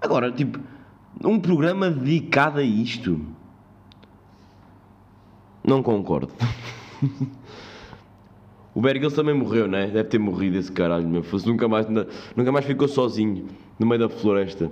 Agora, 0.00 0.30
tipo, 0.30 0.60
um 1.24 1.40
programa 1.40 1.90
dedicado 1.90 2.60
a 2.60 2.62
isto. 2.62 3.20
Não 5.64 5.82
concordo. 5.82 6.32
o 8.74 8.80
Bear 8.80 8.96
também 9.12 9.34
morreu, 9.34 9.66
né? 9.66 9.86
Deve 9.86 10.08
ter 10.08 10.18
morrido 10.18 10.56
esse 10.56 10.70
caralho, 10.70 11.08
meu. 11.08 11.24
Nunca 11.46 11.68
mais, 11.68 11.86
nunca 12.36 12.52
mais 12.52 12.64
ficou 12.64 12.86
sozinho 12.86 13.46
no 13.78 13.86
meio 13.86 14.00
da 14.00 14.08
floresta. 14.08 14.70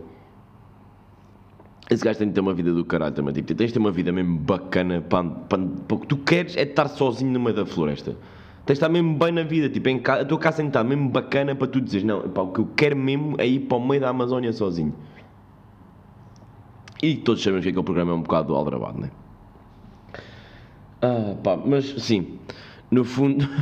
Esse 1.91 2.05
gajo 2.05 2.19
tem 2.19 2.29
de 2.29 2.35
ter 2.35 2.41
uma 2.41 2.53
vida 2.53 2.73
do 2.73 2.85
caralho 2.85 3.15
também. 3.15 3.33
Tipo, 3.33 3.55
tens 3.55 3.69
de 3.69 3.75
ter 3.75 3.79
uma 3.79 3.91
vida 3.91 4.13
mesmo 4.13 4.39
bacana. 4.39 5.01
Para, 5.01 5.25
para, 5.25 5.59
para, 5.59 5.97
o 5.97 6.01
que 6.01 6.07
tu 6.07 6.19
queres 6.19 6.57
é 6.57 6.63
estar 6.63 6.87
sozinho 6.89 7.33
no 7.33 7.41
meio 7.41 7.57
da 7.57 7.65
floresta. 7.65 8.13
Tens 8.67 8.67
de 8.67 8.73
estar 8.75 8.91
mesmo 8.91 9.17
bem 9.17 9.33
na 9.33 9.43
vida. 9.43 9.71
Tipo, 9.71 9.89
em 9.89 9.99
casa, 9.99 10.23
a 10.23 10.25
tua 10.27 10.39
casa 10.39 10.59
tem 10.59 10.67
de 10.67 10.71
estar 10.71 10.85
mesmo 10.85 11.09
bacana 11.09 11.55
para 11.55 11.67
tu 11.67 11.81
dizeres: 11.81 12.07
Não, 12.07 12.29
pá, 12.29 12.43
o 12.43 12.53
que 12.53 12.61
eu 12.61 12.69
quero 12.77 12.97
mesmo 12.97 13.37
é 13.39 13.47
ir 13.47 13.61
para 13.61 13.79
o 13.79 13.89
meio 13.89 14.03
da 14.03 14.11
Amazónia 14.11 14.53
sozinho. 14.53 14.95
E 17.03 17.17
todos 17.17 17.43
sabemos 17.43 17.65
que 17.65 17.71
aquele 17.71 17.85
programa 17.85 18.13
é 18.13 18.15
um 18.15 18.23
bocado 18.23 18.55
aldrabado, 18.55 19.01
né? 19.01 19.11
Ah, 21.01 21.37
pá, 21.43 21.57
mas 21.57 21.87
sim, 22.03 22.39
no 22.91 23.05
fundo. 23.05 23.49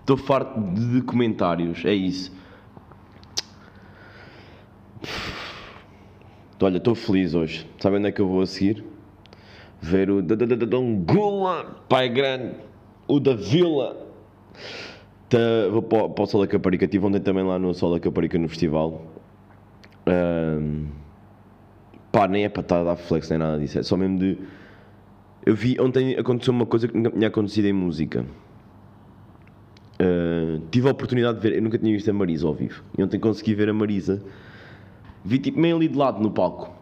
Estou 0.00 0.16
farto 0.16 0.60
de 0.60 1.00
comentários, 1.02 1.84
é 1.84 1.94
isso. 1.94 2.32
Olha, 6.60 6.78
estou 6.78 6.94
feliz 6.94 7.34
hoje. 7.34 7.66
Sabe 7.78 7.98
onde 7.98 8.08
é 8.08 8.12
que 8.12 8.20
eu 8.20 8.26
vou 8.26 8.40
a 8.40 8.46
seguir? 8.46 8.84
Ver 9.80 10.10
o 10.10 10.20
Gula, 11.04 11.84
Pai 11.88 12.08
Grande, 12.08 12.56
o 13.06 13.20
da 13.20 13.34
Vila. 13.34 13.96
Tá, 15.28 15.38
vou 15.70 15.82
para, 15.82 16.08
para 16.08 16.24
o 16.24 16.26
Sol 16.26 16.40
da 16.40 16.48
Caparica. 16.48 16.84
Estive 16.84 17.06
ontem 17.06 17.20
também 17.20 17.44
lá 17.44 17.60
no 17.60 17.72
Sol 17.74 17.92
da 17.92 18.00
Caparica 18.00 18.36
no 18.38 18.48
festival. 18.48 19.06
Um, 20.08 20.86
pá, 22.10 22.26
nem 22.26 22.44
é 22.44 22.48
para 22.48 22.62
estar 22.62 22.80
a 22.80 22.84
dar 22.84 22.96
flex 22.96 23.30
nem 23.30 23.38
nada 23.38 23.56
disso. 23.58 23.78
É 23.78 23.82
só 23.84 23.96
mesmo 23.96 24.18
de. 24.18 24.36
Eu 25.46 25.54
vi 25.54 25.76
ontem 25.80 26.16
aconteceu 26.18 26.52
uma 26.52 26.66
coisa 26.66 26.88
que 26.88 26.96
nunca 26.96 27.10
tinha 27.12 27.28
acontecido 27.28 27.66
em 27.66 27.72
música. 27.72 28.26
Uh, 30.00 30.60
tive 30.72 30.88
a 30.88 30.90
oportunidade 30.90 31.38
de 31.38 31.48
ver, 31.48 31.56
eu 31.56 31.62
nunca 31.62 31.78
tinha 31.78 31.92
visto 31.92 32.08
a 32.08 32.12
Marisa 32.12 32.48
ao 32.48 32.54
vivo. 32.54 32.82
E 32.96 33.02
ontem 33.02 33.20
consegui 33.20 33.54
ver 33.54 33.68
a 33.68 33.72
Marisa 33.72 34.20
Vi 35.28 35.38
tipo 35.38 35.60
meio 35.60 35.76
ali 35.76 35.88
de 35.88 35.98
lado 35.98 36.22
no 36.22 36.30
palco. 36.30 36.72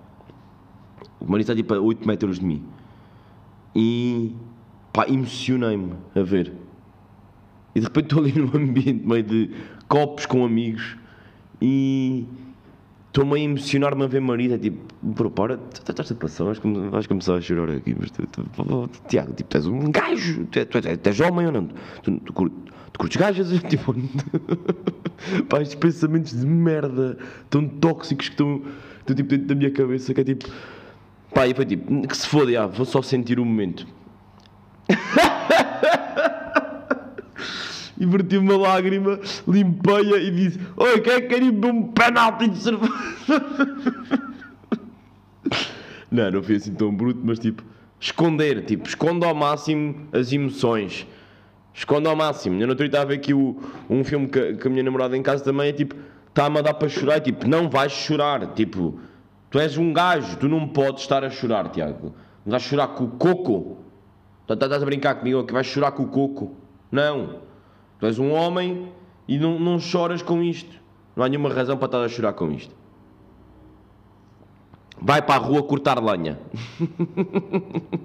O 1.18 1.28
Marisa 1.28 1.50
está 1.50 1.56
tipo 1.56 1.74
a 1.74 1.80
8 1.80 2.06
metros 2.06 2.38
de 2.38 2.44
mim. 2.44 2.62
E 3.74 4.36
pá, 4.92 5.04
emocionei-me 5.08 5.94
a 6.14 6.22
ver. 6.22 6.52
E 7.74 7.80
de 7.80 7.86
repente 7.86 8.04
estou 8.04 8.20
ali 8.20 8.30
num 8.38 8.56
ambiente 8.56 9.04
meio 9.04 9.24
de 9.24 9.50
copos 9.88 10.26
com 10.26 10.44
amigos 10.44 10.96
e 11.60 12.24
estou 13.16 13.24
meio 13.24 13.48
a 13.48 13.50
emocionar-me 13.50 14.04
a 14.04 14.06
ver 14.06 14.20
Marisa. 14.20 14.58
Tipo, 14.58 14.78
bro, 15.00 15.30
para, 15.30 15.58
estás 15.72 16.12
a 16.12 16.14
passar, 16.14 16.44
vais, 16.44 16.60
vais 16.90 17.06
começar 17.06 17.36
a 17.36 17.40
chorar 17.40 17.70
aqui. 17.70 17.96
Mas 17.98 18.12
Tiago, 19.08 19.32
tipo, 19.32 19.48
tu 19.48 19.56
és 19.56 19.66
um 19.66 19.90
gajo, 19.90 20.46
tu, 20.46 20.66
tu, 20.66 20.80
tu, 20.82 21.08
és 21.08 21.20
homem 21.20 21.46
ou 21.46 21.52
não? 21.52 21.66
Tu, 22.02 22.20
tu, 22.20 22.32
tu, 22.32 22.98
curtes 22.98 23.16
gajas? 23.16 23.48
Tipo, 23.68 23.94
pá, 25.48 25.62
estes 25.62 25.76
pensamentos 25.76 26.38
de 26.38 26.46
merda 26.46 27.16
tão 27.48 27.66
tóxicos 27.66 28.28
que 28.28 28.34
estão, 28.34 28.62
tipo, 29.06 29.28
dentro 29.28 29.46
da 29.46 29.54
minha 29.54 29.70
cabeça 29.70 30.12
que 30.12 30.20
é 30.20 30.24
tipo. 30.24 30.48
Pá, 31.32 31.46
e 31.46 31.54
foi 31.54 31.64
tipo, 31.64 32.06
que 32.06 32.16
se 32.16 32.26
foda, 32.28 32.52
já, 32.52 32.66
vou 32.66 32.84
só 32.84 33.00
sentir 33.00 33.40
o 33.40 33.44
momento. 33.44 33.86
e 37.98 38.06
verti 38.06 38.36
uma 38.36 38.56
lágrima, 38.56 39.18
limpei-a 39.46 40.18
e 40.18 40.30
disse: 40.30 40.60
Oi, 40.76 41.00
quem 41.00 41.12
é 41.12 41.20
que 41.20 41.28
quer 41.28 41.42
ir 41.42 41.64
um 41.64 41.84
penalti 41.84 42.48
de 42.48 42.58
cerveja? 42.58 42.92
não, 46.10 46.30
não 46.30 46.42
foi 46.42 46.56
assim 46.56 46.74
tão 46.74 46.94
bruto, 46.94 47.20
mas 47.22 47.38
tipo, 47.38 47.62
esconder, 47.98 48.64
tipo, 48.64 48.88
esconde 48.88 49.24
ao 49.24 49.34
máximo 49.34 50.08
as 50.12 50.32
emoções. 50.32 51.06
Esconde 51.72 52.08
ao 52.08 52.16
máximo. 52.16 52.60
Eu 52.60 52.66
não 52.66 52.74
estou 52.74 53.00
a 53.00 53.04
ver 53.04 53.14
aqui 53.14 53.34
o, 53.34 53.56
um 53.88 54.02
filme 54.02 54.28
que, 54.28 54.54
que 54.54 54.66
a 54.66 54.70
minha 54.70 54.82
namorada 54.82 55.16
em 55.16 55.22
casa 55.22 55.44
também 55.44 55.68
é 55.68 55.72
tipo, 55.72 55.94
está-me 56.28 56.58
a 56.58 56.62
dar 56.62 56.74
para 56.74 56.88
chorar, 56.88 57.20
tipo, 57.20 57.46
não 57.46 57.68
vais 57.68 57.92
chorar, 57.92 58.46
tipo, 58.54 58.98
tu 59.50 59.58
és 59.58 59.76
um 59.76 59.92
gajo, 59.92 60.36
tu 60.38 60.48
não 60.48 60.68
podes 60.68 61.02
estar 61.02 61.22
a 61.22 61.30
chorar, 61.30 61.68
Tiago. 61.70 62.14
Vais 62.44 62.62
chorar 62.62 62.88
com 62.88 63.04
o 63.04 63.08
coco. 63.08 63.78
Estás 64.48 64.82
a 64.82 64.86
brincar 64.86 65.16
comigo 65.16 65.44
que 65.44 65.52
vais 65.52 65.66
chorar 65.66 65.92
com 65.92 66.04
o 66.04 66.08
coco. 66.08 66.54
Não. 66.90 67.45
Tu 67.98 68.06
és 68.06 68.18
um 68.18 68.32
homem 68.32 68.92
e 69.26 69.38
não, 69.38 69.58
não 69.58 69.78
choras 69.78 70.22
com 70.22 70.42
isto. 70.42 70.76
Não 71.14 71.24
há 71.24 71.28
nenhuma 71.28 71.48
razão 71.48 71.76
para 71.76 71.86
estar 71.86 72.02
a 72.02 72.08
chorar 72.08 72.32
com 72.34 72.50
isto. 72.50 72.74
Vai 75.00 75.22
para 75.22 75.36
a 75.36 75.38
rua 75.38 75.62
cortar 75.62 76.02
lenha. 76.02 76.38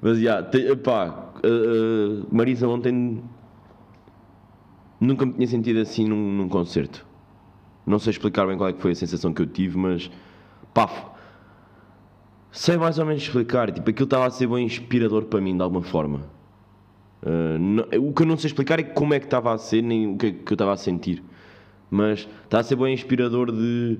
Mas 0.00 0.20
já, 0.20 0.42
te, 0.42 0.76
pá, 0.76 1.32
uh, 1.44 2.22
uh, 2.22 2.26
Marisa 2.30 2.68
ontem 2.68 3.22
nunca 5.00 5.26
me 5.26 5.32
tinha 5.32 5.46
sentido 5.46 5.80
assim 5.80 6.06
num, 6.06 6.32
num, 6.32 6.48
concerto. 6.48 7.04
Não 7.84 7.98
sei 7.98 8.12
explicar 8.12 8.46
bem 8.46 8.56
qual 8.56 8.68
é 8.68 8.72
que 8.72 8.80
foi 8.80 8.92
a 8.92 8.94
sensação 8.94 9.32
que 9.32 9.42
eu 9.42 9.46
tive, 9.46 9.76
mas 9.76 10.10
pá, 10.74 10.88
sei 12.52 12.76
mais 12.76 12.98
ou 12.98 13.06
menos 13.06 13.22
explicar. 13.22 13.72
Tipo, 13.72 13.90
aquilo 13.90 14.04
estava 14.04 14.26
a 14.26 14.30
ser 14.30 14.46
bem 14.46 14.64
inspirador 14.64 15.24
para 15.24 15.40
mim 15.40 15.56
de 15.56 15.62
alguma 15.62 15.82
forma. 15.82 16.37
Uh, 17.28 17.58
não, 17.58 17.84
o 18.08 18.14
que 18.14 18.22
eu 18.22 18.26
não 18.26 18.38
sei 18.38 18.48
explicar 18.48 18.80
é 18.80 18.82
como 18.82 19.12
é 19.12 19.20
que 19.20 19.26
estava 19.26 19.52
a 19.52 19.58
ser, 19.58 19.82
nem 19.82 20.14
o 20.14 20.16
que, 20.16 20.26
é 20.26 20.32
que 20.32 20.50
eu 20.50 20.54
estava 20.54 20.72
a 20.72 20.76
sentir. 20.78 21.22
Mas 21.90 22.26
está 22.44 22.60
a 22.60 22.62
ser 22.62 22.76
bem 22.76 22.94
inspirador 22.94 23.52
de. 23.52 23.98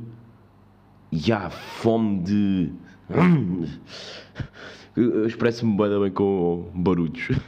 Ya, 1.12 1.50
fome 1.50 2.22
de. 2.22 2.72
Expresso-me 5.26 5.76
bem, 5.76 6.00
bem 6.00 6.10
com 6.10 6.70
barulhos. 6.74 7.28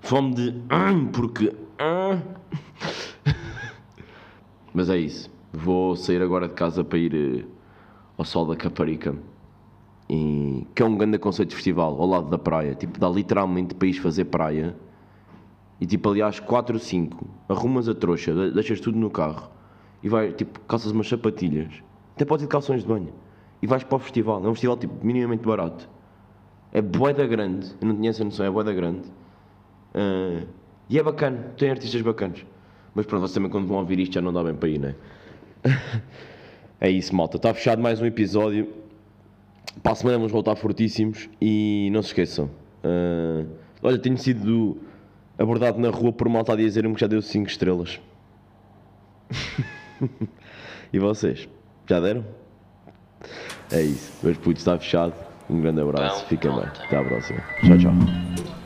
Fome 0.00 0.34
de. 0.34 0.54
Porque. 1.12 1.54
Mas 4.74 4.90
é 4.90 4.98
isso. 4.98 5.30
Vou 5.52 5.94
sair 5.96 6.22
agora 6.22 6.48
de 6.48 6.54
casa 6.54 6.84
para 6.84 6.98
ir 6.98 7.14
eh, 7.14 7.44
ao 8.16 8.24
Sol 8.24 8.46
da 8.46 8.56
Caparica. 8.56 9.14
Que 10.74 10.82
é 10.82 10.84
um 10.84 10.96
grande 10.96 11.18
conceito 11.18 11.50
de 11.50 11.54
festival, 11.54 12.00
ao 12.00 12.06
lado 12.06 12.28
da 12.28 12.38
praia. 12.38 12.74
Tipo, 12.74 12.98
dá 12.98 13.08
literalmente 13.08 13.76
ir 13.84 13.92
fazer 13.94 14.24
praia. 14.24 14.76
E 15.80 15.86
tipo, 15.86 16.10
aliás, 16.10 16.40
4 16.40 16.74
ou 16.74 16.80
5, 16.80 17.26
arrumas 17.48 17.88
a 17.88 17.94
trouxa, 17.94 18.50
deixas 18.50 18.80
tudo 18.80 18.98
no 18.98 19.08
carro. 19.10 19.50
E 20.02 20.08
vai, 20.08 20.32
tipo, 20.32 20.60
calças 20.60 20.92
umas 20.92 21.08
sapatilhas. 21.08 21.72
Até 22.16 22.24
pode 22.24 22.42
ir 22.42 22.46
de 22.46 22.50
calções 22.50 22.82
de 22.82 22.88
banho 22.88 23.12
e 23.62 23.66
vais 23.66 23.84
para 23.84 23.96
o 23.96 23.98
festival. 23.98 24.44
É 24.44 24.48
um 24.48 24.54
festival 24.54 24.76
tipo 24.76 24.94
minimamente 25.04 25.46
barato. 25.46 25.88
É 26.72 26.80
boeda 26.80 27.26
grande, 27.26 27.68
eu 27.80 27.88
não 27.88 27.96
tinha 27.96 28.10
essa 28.10 28.24
noção, 28.24 28.46
é 28.46 28.50
boeda 28.50 28.72
grande. 28.72 29.08
Uh, 29.94 30.46
e 30.88 30.98
é 30.98 31.02
bacana, 31.02 31.52
tem 31.56 31.70
artistas 31.70 32.00
bacanas. 32.02 32.44
Mas 32.94 33.06
pronto, 33.06 33.22
vocês 33.22 33.34
também 33.34 33.50
quando 33.50 33.66
vão 33.66 33.78
ouvir 33.78 33.98
isto 34.00 34.14
já 34.14 34.20
não 34.20 34.32
dá 34.32 34.42
bem 34.42 34.54
para 34.54 34.68
ir, 34.68 34.78
né? 34.78 34.94
é 36.80 36.90
isso, 36.90 37.14
malta. 37.14 37.36
Está 37.36 37.52
fechado 37.54 37.80
mais 37.82 38.00
um 38.00 38.06
episódio. 38.06 38.79
Para 39.82 39.92
a 39.92 39.94
semana 39.94 40.18
vamos 40.18 40.32
voltar 40.32 40.56
fortíssimos 40.56 41.28
e 41.40 41.88
não 41.92 42.02
se 42.02 42.08
esqueçam. 42.08 42.50
Uh, 42.84 43.46
olha, 43.82 43.98
tenho 43.98 44.18
sido 44.18 44.78
abordado 45.38 45.78
na 45.78 45.90
rua 45.90 46.12
por 46.12 46.28
malta 46.28 46.52
a 46.52 46.56
dizer-me 46.56 46.94
que 46.94 47.00
já 47.00 47.06
deu 47.06 47.22
5 47.22 47.48
estrelas. 47.48 48.00
e 50.92 50.98
vocês? 50.98 51.48
Já 51.88 52.00
deram? 52.00 52.24
É 53.70 53.82
isso. 53.82 54.12
Meus 54.22 54.36
putos 54.38 54.62
está 54.62 54.78
fechado. 54.78 55.14
Um 55.48 55.60
grande 55.60 55.80
abraço. 55.80 56.26
Fiquem 56.26 56.50
bem. 56.50 56.64
Até 56.64 56.96
à 56.96 57.04
próxima. 57.04 57.40
Tchau, 57.62 57.78
tchau. 57.78 58.59